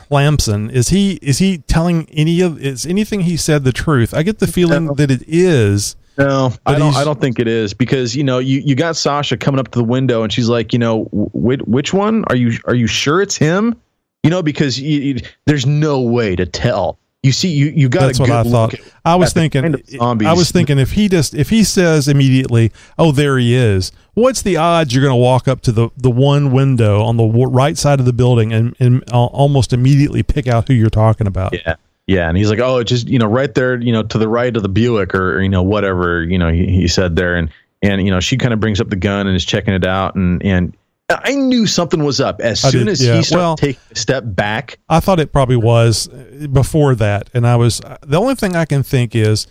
Lamson? 0.10 0.69
Is 0.69 0.89
he 0.89 1.13
is 1.21 1.39
he 1.39 1.60
telling 1.60 2.08
any 2.12 2.41
of 2.41 2.62
is 2.62 2.86
anything 2.86 3.21
he 3.21 3.38
said 3.38 3.63
the 3.63 3.71
truth? 3.73 4.13
I 4.13 4.23
get 4.23 4.39
the 4.39 4.47
feeling 4.47 4.86
No. 4.86 4.93
that 4.93 5.12
it 5.12 5.23
is. 5.28 5.95
No, 6.17 6.52
I 6.65 6.78
don't. 6.78 6.95
I 6.95 7.04
don't 7.06 7.21
think 7.21 7.39
it 7.39 7.47
is 7.47 7.73
because 7.73 8.15
you 8.15 8.23
know 8.23 8.39
you, 8.39 8.60
you 8.60 8.75
got 8.75 8.97
Sasha 8.97 9.38
coming 9.38 9.58
up 9.60 9.69
to 9.71 9.80
the 9.80 9.86
window 9.86 10.21
and 10.21 10.34
she's 10.34 10.49
like, 10.49 10.73
you 10.73 10.80
know, 10.80 11.06
which, 11.12 11.62
which 11.62 11.93
one 11.93 12.25
are 12.28 12.36
you? 12.36 12.58
Are 12.65 12.75
you 12.75 12.88
sure 12.88 13.21
it's 13.21 13.38
him? 13.38 13.80
You 14.23 14.30
know, 14.30 14.43
because 14.43 14.78
you, 14.78 14.99
you, 14.99 15.15
there's 15.45 15.65
no 15.65 16.02
way 16.02 16.36
to 16.36 16.45
tell. 16.45 16.99
You 17.21 17.34
see, 17.34 17.49
you 17.49 17.65
you 17.67 17.89
got 17.89 18.01
That's 18.08 18.19
a 18.19 18.21
what 18.21 18.27
good 18.27 18.47
I 18.47 18.49
thought. 18.49 18.75
I 19.03 19.15
was 19.15 19.34
thinking. 19.34 19.62
kind 19.62 19.75
of. 19.75 20.21
I 20.25 20.32
was 20.32 20.51
thinking 20.51 20.79
if 20.79 20.91
he 20.91 21.10
just 21.10 21.36
if 21.36 21.49
he 21.49 21.65
says 21.65 22.08
immediately, 22.08 22.71
"Oh, 22.97 23.12
there 23.12 23.38
he 23.38 23.55
is." 23.55 23.91
What's 24.13 24.41
the 24.41 24.55
odds 24.55 24.93
you're 24.95 25.03
going 25.03 25.12
to 25.12 25.21
walk 25.21 25.47
up 25.47 25.60
to 25.62 25.73
the 25.73 25.89
the 25.97 26.10
one 26.10 26.51
window 26.51 27.01
on 27.03 27.17
the 27.17 27.27
w- 27.27 27.49
right 27.49 27.77
side 27.77 27.99
of 27.99 28.05
the 28.05 28.13
building 28.13 28.53
and 28.53 28.73
and 28.79 29.03
al- 29.12 29.32
almost 29.34 29.73
immediately 29.73 30.23
pick 30.23 30.47
out 30.47 30.69
who 30.69 30.73
you're 30.73 30.89
talking 30.89 31.27
about? 31.27 31.53
Yeah. 31.53 31.75
Yeah, 32.08 32.27
and 32.27 32.36
he's 32.36 32.49
like, 32.49 32.58
"Oh, 32.60 32.82
just 32.84 33.08
you 33.08 33.19
know, 33.19 33.27
right 33.27 33.53
there, 33.53 33.79
you 33.79 33.91
know, 33.91 34.01
to 34.01 34.17
the 34.17 34.27
right 34.27 34.55
of 34.55 34.63
the 34.63 34.69
Buick, 34.69 35.13
or, 35.13 35.36
or, 35.36 35.41
you 35.43 35.49
know, 35.49 35.62
whatever, 35.62 36.23
you 36.23 36.39
know." 36.39 36.51
He, 36.51 36.65
he 36.65 36.88
said 36.88 37.15
there, 37.15 37.36
and 37.36 37.51
and 37.84 38.03
you 38.03 38.10
know, 38.10 38.19
she 38.19 38.36
kind 38.36 38.51
of 38.51 38.60
brings 38.60 38.82
up 38.82 38.89
the 38.89 38.95
gun 38.95 39.27
and 39.27 39.36
is 39.36 39.45
checking 39.45 39.75
it 39.75 39.86
out, 39.86 40.15
and 40.15 40.41
and 40.43 40.75
I 41.10 41.36
knew 41.36 41.65
something 41.65 42.04
was 42.04 42.22
up 42.22 42.39
as 42.41 42.63
I 42.63 42.69
soon 42.69 42.86
did, 42.86 42.91
as 42.93 43.06
yeah. 43.06 43.15
he 43.15 43.24
started 43.24 43.43
Well- 43.43 43.56
taking 43.58 43.82
a 43.91 43.95
step 43.95 44.24
back. 44.26 44.80
I 44.89 45.00
thought 45.00 45.19
it 45.19 45.32
probably 45.32 45.58
was 45.58 46.08
uh, 46.08 46.48
before 46.52 46.95
that, 46.95 47.30
and 47.34 47.48
I 47.48 47.56
was 47.56 47.82
the 48.06 48.19
only 48.19 48.36
thing 48.36 48.56
I 48.56 48.65
can 48.65 48.84
think 48.84 49.15
is 49.15 49.48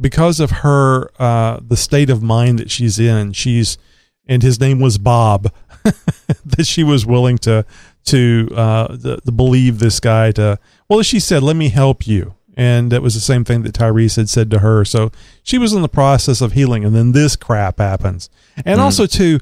because 0.00 0.40
of 0.40 0.50
her 0.50 1.10
uh, 1.20 1.60
the 1.66 1.76
state 1.76 2.10
of 2.10 2.22
mind 2.22 2.58
that 2.58 2.70
she's 2.70 2.98
in. 2.98 3.32
She's 3.32 3.78
and 4.26 4.42
his 4.42 4.58
name 4.58 4.80
was 4.80 4.98
Bob 4.98 5.52
that 6.44 6.64
she 6.66 6.82
was 6.82 7.04
willing 7.04 7.38
to 7.38 7.64
to 8.06 8.48
uh, 8.54 8.88
the, 8.88 9.20
the 9.24 9.32
believe 9.32 9.78
this 9.78 10.00
guy 10.00 10.32
to. 10.32 10.58
Well, 10.88 11.02
she 11.02 11.20
said, 11.20 11.42
"Let 11.42 11.56
me 11.56 11.68
help 11.68 12.06
you." 12.06 12.34
And 12.56 12.92
that 12.92 13.02
was 13.02 13.14
the 13.14 13.20
same 13.20 13.44
thing 13.44 13.62
that 13.62 13.74
Tyrese 13.74 14.14
had 14.14 14.28
said 14.28 14.48
to 14.52 14.60
her. 14.60 14.84
So 14.84 15.10
she 15.42 15.58
was 15.58 15.72
in 15.72 15.82
the 15.82 15.88
process 15.88 16.40
of 16.40 16.52
healing, 16.52 16.84
and 16.84 16.94
then 16.94 17.10
this 17.10 17.34
crap 17.34 17.78
happens. 17.78 18.30
And 18.64 18.80
also, 18.80 19.06
too, 19.06 19.40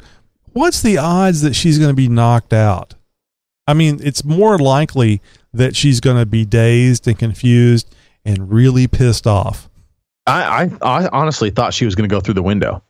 what's 0.53 0.83
the 0.83 0.99
odds 0.99 1.43
that 1.43 1.55
she's 1.55 1.79
going 1.79 1.91
to 1.91 1.97
be 1.97 2.09
knocked 2.09 2.53
out? 2.53 2.95
I 3.67 3.75
mean, 3.75 4.01
it's 4.03 4.25
more 4.25 4.59
likely 4.59 5.21
that 5.53 5.77
she's 5.77 6.01
going 6.01 6.17
to 6.17 6.27
be 6.27 6.45
dazed 6.45 7.07
and 7.07 7.19
confused 7.19 7.95
and 8.25 8.51
really 8.51 8.87
pissed 8.87 9.27
off. 9.27 9.69
I, 10.27 10.71
I, 10.83 11.03
I 11.05 11.09
honestly 11.13 11.51
thought 11.51 11.75
she 11.75 11.85
was 11.85 11.95
going 11.95 12.09
to 12.09 12.13
go 12.13 12.21
through 12.21 12.35
the 12.35 12.43
window. 12.43 12.83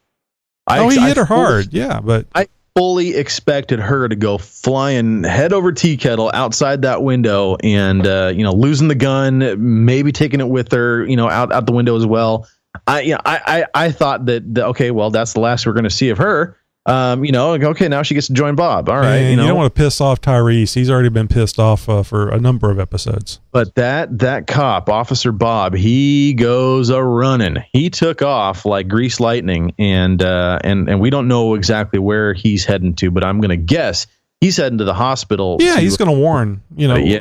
I, 0.67 0.79
oh, 0.79 0.89
he 0.89 1.01
hit 1.01 1.17
her 1.17 1.25
hard. 1.25 1.73
yeah, 1.73 2.01
but 2.01 2.27
I 2.35 2.47
fully 2.77 3.17
expected 3.17 3.81
her 3.81 4.09
to 4.09 4.15
go 4.15 4.39
flying 4.39 5.25
head 5.25 5.53
over 5.53 5.73
tea 5.73 5.97
kettle 5.97 6.31
outside 6.33 6.83
that 6.83 7.03
window 7.03 7.57
and 7.63 8.07
uh, 8.07 8.33
you 8.35 8.45
know 8.45 8.53
losing 8.53 8.89
the 8.89 8.95
gun, 8.95 9.55
maybe 9.85 10.13
taking 10.13 10.41
it 10.41 10.49
with 10.49 10.71
her, 10.73 11.05
you 11.05 11.17
know, 11.17 11.29
out 11.29 11.53
out 11.53 11.67
the 11.67 11.73
window 11.73 11.97
as 11.97 12.07
well. 12.07 12.47
I 12.87 13.01
you 13.01 13.15
know, 13.15 13.21
I, 13.25 13.67
I 13.75 13.87
I 13.87 13.91
thought 13.91 14.27
that, 14.27 14.55
that 14.55 14.67
okay, 14.67 14.93
well 14.93 15.11
that's 15.11 15.33
the 15.33 15.41
last 15.41 15.67
we're 15.67 15.73
going 15.73 15.85
to 15.85 15.91
see 15.91 16.11
of 16.11 16.19
her 16.19 16.57
um, 16.85 17.25
you 17.25 17.31
know, 17.31 17.51
like, 17.51 17.63
okay, 17.63 17.87
now 17.87 18.03
she 18.03 18.15
gets 18.15 18.27
to 18.27 18.33
join 18.33 18.57
Bob. 18.57 18.89
All 18.89 18.99
right, 18.99 19.17
and 19.17 19.31
you 19.31 19.37
know, 19.37 19.43
you 19.43 19.49
don't 19.49 19.57
want 19.57 19.73
to 19.73 19.79
piss 19.81 20.01
off 20.01 20.21
Tyrese. 20.21 20.75
He's 20.75 20.91
already 20.91 21.11
been 21.11 21.29
pissed 21.29 21.61
off 21.61 21.89
uh, 21.89 22.03
for 22.03 22.29
a 22.29 22.41
number 22.41 22.73
of 22.73 22.81
episodes. 22.81 23.41
But 23.53 23.77
that 23.77 24.19
that 24.19 24.49
cop, 24.49 24.89
Officer 24.89 25.31
Bob, 25.31 25.75
he 25.75 26.35
goes 26.35 26.91
a 26.91 27.03
running. 27.03 27.63
He 27.73 27.89
took 27.89 28.23
off 28.23 28.67
like 28.67 28.89
grease 28.89 29.21
lightning, 29.21 29.75
and 29.79 30.21
uh, 30.21 30.59
and 30.65 30.89
and 30.89 31.01
we 31.01 31.11
don't 31.11 31.29
know 31.29 31.55
exactly 31.55 32.01
where 32.01 32.35
he's 32.35 32.65
heading 32.65 32.95
to, 32.95 33.13
but 33.13 33.23
I'm 33.23 33.41
going 33.41 33.51
to 33.51 33.57
guess 33.57 34.09
he's 34.41 34.57
heading 34.57 34.79
to 34.79 34.85
the 34.85 34.95
hospital. 34.95 35.59
Yeah, 35.61 35.77
to, 35.77 35.81
he's 35.81 35.97
going 35.97 36.11
to 36.11 36.19
warn. 36.19 36.63
You 36.77 36.89
know, 36.89 36.97
yeah. 36.97 37.21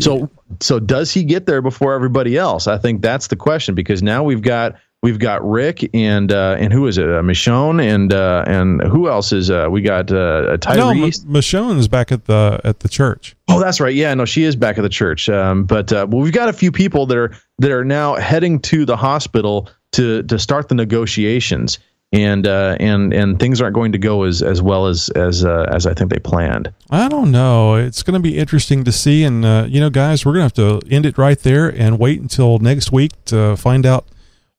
so 0.00 0.30
so 0.60 0.80
does 0.80 1.12
he 1.12 1.24
get 1.24 1.44
there 1.44 1.60
before 1.60 1.92
everybody 1.92 2.38
else? 2.38 2.66
I 2.66 2.78
think 2.78 3.02
that's 3.02 3.26
the 3.26 3.36
question 3.36 3.74
because 3.74 4.02
now 4.02 4.24
we've 4.24 4.40
got 4.40 4.76
We've 5.04 5.18
got 5.18 5.46
Rick 5.46 5.90
and 5.92 6.32
uh, 6.32 6.56
and 6.58 6.72
who 6.72 6.86
is 6.86 6.96
it? 6.96 7.04
Uh, 7.04 7.20
Michonne 7.20 7.78
and 7.78 8.10
uh, 8.10 8.42
and 8.46 8.80
who 8.84 9.06
else 9.06 9.32
is 9.32 9.50
uh, 9.50 9.68
we 9.70 9.82
got 9.82 10.10
uh, 10.10 10.56
Tyreese? 10.56 11.26
No, 11.26 11.40
Michonne 11.40 11.78
is 11.78 11.88
back 11.88 12.10
at 12.10 12.24
the 12.24 12.58
at 12.64 12.80
the 12.80 12.88
church. 12.88 13.36
Oh, 13.48 13.60
that's 13.60 13.80
right. 13.80 13.94
Yeah, 13.94 14.14
no, 14.14 14.24
she 14.24 14.44
is 14.44 14.56
back 14.56 14.78
at 14.78 14.80
the 14.80 14.88
church. 14.88 15.28
Um, 15.28 15.64
but 15.64 15.92
uh, 15.92 16.06
well, 16.08 16.22
we've 16.22 16.32
got 16.32 16.48
a 16.48 16.54
few 16.54 16.72
people 16.72 17.04
that 17.04 17.18
are 17.18 17.36
that 17.58 17.70
are 17.70 17.84
now 17.84 18.14
heading 18.14 18.58
to 18.60 18.86
the 18.86 18.96
hospital 18.96 19.68
to 19.92 20.22
to 20.22 20.38
start 20.38 20.70
the 20.70 20.74
negotiations, 20.74 21.78
and 22.14 22.46
uh, 22.46 22.78
and 22.80 23.12
and 23.12 23.38
things 23.38 23.60
aren't 23.60 23.74
going 23.74 23.92
to 23.92 23.98
go 23.98 24.22
as 24.22 24.40
as 24.40 24.62
well 24.62 24.86
as 24.86 25.10
as 25.10 25.44
uh, 25.44 25.66
as 25.70 25.86
I 25.86 25.92
think 25.92 26.12
they 26.12 26.18
planned. 26.18 26.72
I 26.88 27.10
don't 27.10 27.30
know. 27.30 27.74
It's 27.74 28.02
going 28.02 28.14
to 28.14 28.26
be 28.26 28.38
interesting 28.38 28.84
to 28.84 28.92
see, 28.92 29.22
and 29.22 29.44
uh, 29.44 29.66
you 29.68 29.80
know, 29.80 29.90
guys, 29.90 30.24
we're 30.24 30.32
going 30.32 30.48
to 30.48 30.62
have 30.62 30.80
to 30.80 30.88
end 30.90 31.04
it 31.04 31.18
right 31.18 31.38
there 31.38 31.68
and 31.68 31.98
wait 31.98 32.22
until 32.22 32.58
next 32.58 32.90
week 32.90 33.12
to 33.26 33.54
find 33.58 33.84
out 33.84 34.06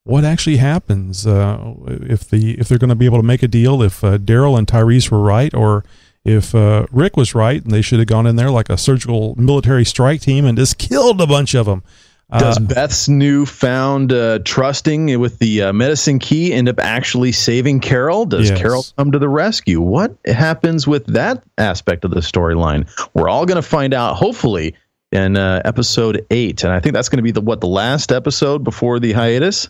what 0.05 0.23
actually 0.23 0.57
happens 0.57 1.25
uh, 1.27 1.73
if 1.87 2.29
the 2.29 2.57
if 2.59 2.69
they're 2.69 2.77
going 2.77 2.89
to 2.89 2.95
be 2.95 3.05
able 3.05 3.17
to 3.17 3.23
make 3.23 3.43
a 3.43 3.47
deal 3.47 3.81
if 3.81 4.03
uh, 4.03 4.17
Daryl 4.17 4.57
and 4.57 4.67
Tyreese 4.67 5.09
were 5.09 5.19
right 5.19 5.53
or 5.53 5.83
if 6.23 6.55
uh, 6.55 6.85
Rick 6.91 7.17
was 7.17 7.35
right 7.35 7.61
and 7.61 7.71
they 7.71 7.81
should 7.81 7.99
have 7.99 8.07
gone 8.07 8.27
in 8.27 8.35
there 8.35 8.51
like 8.51 8.69
a 8.69 8.77
surgical 8.77 9.35
military 9.35 9.83
strike 9.83 10.21
team 10.21 10.45
and 10.45 10.57
just 10.57 10.77
killed 10.79 11.19
a 11.19 11.27
bunch 11.27 11.53
of 11.55 11.65
them. 11.65 11.83
Uh, 12.29 12.39
Does 12.39 12.59
Beth's 12.59 13.07
newfound 13.07 14.11
uh, 14.11 14.39
trusting 14.43 15.19
with 15.19 15.37
the 15.39 15.63
uh, 15.63 15.73
medicine 15.73 16.17
key 16.17 16.53
end 16.53 16.69
up 16.69 16.79
actually 16.79 17.31
saving 17.31 17.79
Carol? 17.79 18.25
Does 18.25 18.49
yes. 18.49 18.59
Carol 18.59 18.85
come 18.97 19.11
to 19.11 19.19
the 19.19 19.29
rescue? 19.29 19.81
What 19.81 20.15
happens 20.25 20.87
with 20.87 21.05
that 21.07 21.43
aspect 21.57 22.03
of 22.03 22.11
the 22.11 22.21
storyline? 22.21 22.89
We're 23.13 23.29
all 23.29 23.45
going 23.45 23.61
to 23.61 23.67
find 23.67 23.93
out, 23.93 24.15
hopefully, 24.15 24.75
in 25.11 25.37
episode 25.37 26.25
eight, 26.31 26.63
and 26.63 26.73
I 26.73 26.79
think 26.79 26.93
that's 26.93 27.09
going 27.09 27.17
to 27.17 27.23
be 27.23 27.31
the 27.31 27.41
what 27.41 27.61
the 27.61 27.67
last 27.67 28.11
episode 28.11 28.63
before 28.63 28.99
the 28.99 29.13
hiatus. 29.13 29.69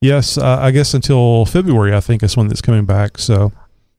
Yes, 0.00 0.36
uh, 0.36 0.58
I 0.60 0.70
guess 0.70 0.94
until 0.94 1.46
February, 1.46 1.94
I 1.94 2.00
think 2.00 2.22
is 2.22 2.36
when 2.36 2.50
it's 2.50 2.60
coming 2.60 2.84
back. 2.84 3.18
So 3.18 3.52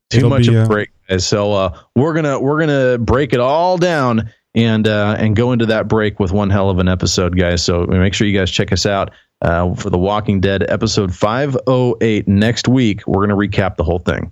too 0.09 0.29
much 0.29 0.47
be, 0.47 0.49
of 0.49 0.55
a 0.55 0.63
uh, 0.63 0.67
break. 0.67 0.89
So 1.17 1.53
uh, 1.53 1.79
we're 1.95 2.13
gonna 2.13 2.39
we're 2.39 2.59
gonna 2.59 2.97
break 2.97 3.33
it 3.33 3.39
all 3.39 3.77
down 3.77 4.31
and 4.55 4.87
uh, 4.87 5.15
and 5.17 5.35
go 5.35 5.51
into 5.51 5.65
that 5.67 5.87
break 5.87 6.19
with 6.19 6.31
one 6.31 6.49
hell 6.49 6.69
of 6.69 6.79
an 6.79 6.87
episode, 6.87 7.37
guys. 7.37 7.63
So 7.63 7.85
make 7.85 8.13
sure 8.13 8.27
you 8.27 8.37
guys 8.37 8.51
check 8.51 8.71
us 8.71 8.85
out 8.85 9.11
uh, 9.41 9.73
for 9.75 9.89
the 9.89 9.97
Walking 9.97 10.39
Dead 10.39 10.65
episode 10.69 11.13
508 11.13 12.27
next 12.27 12.67
week. 12.67 13.05
We're 13.07 13.25
gonna 13.25 13.35
recap 13.39 13.75
the 13.75 13.83
whole 13.83 13.99
thing. 13.99 14.31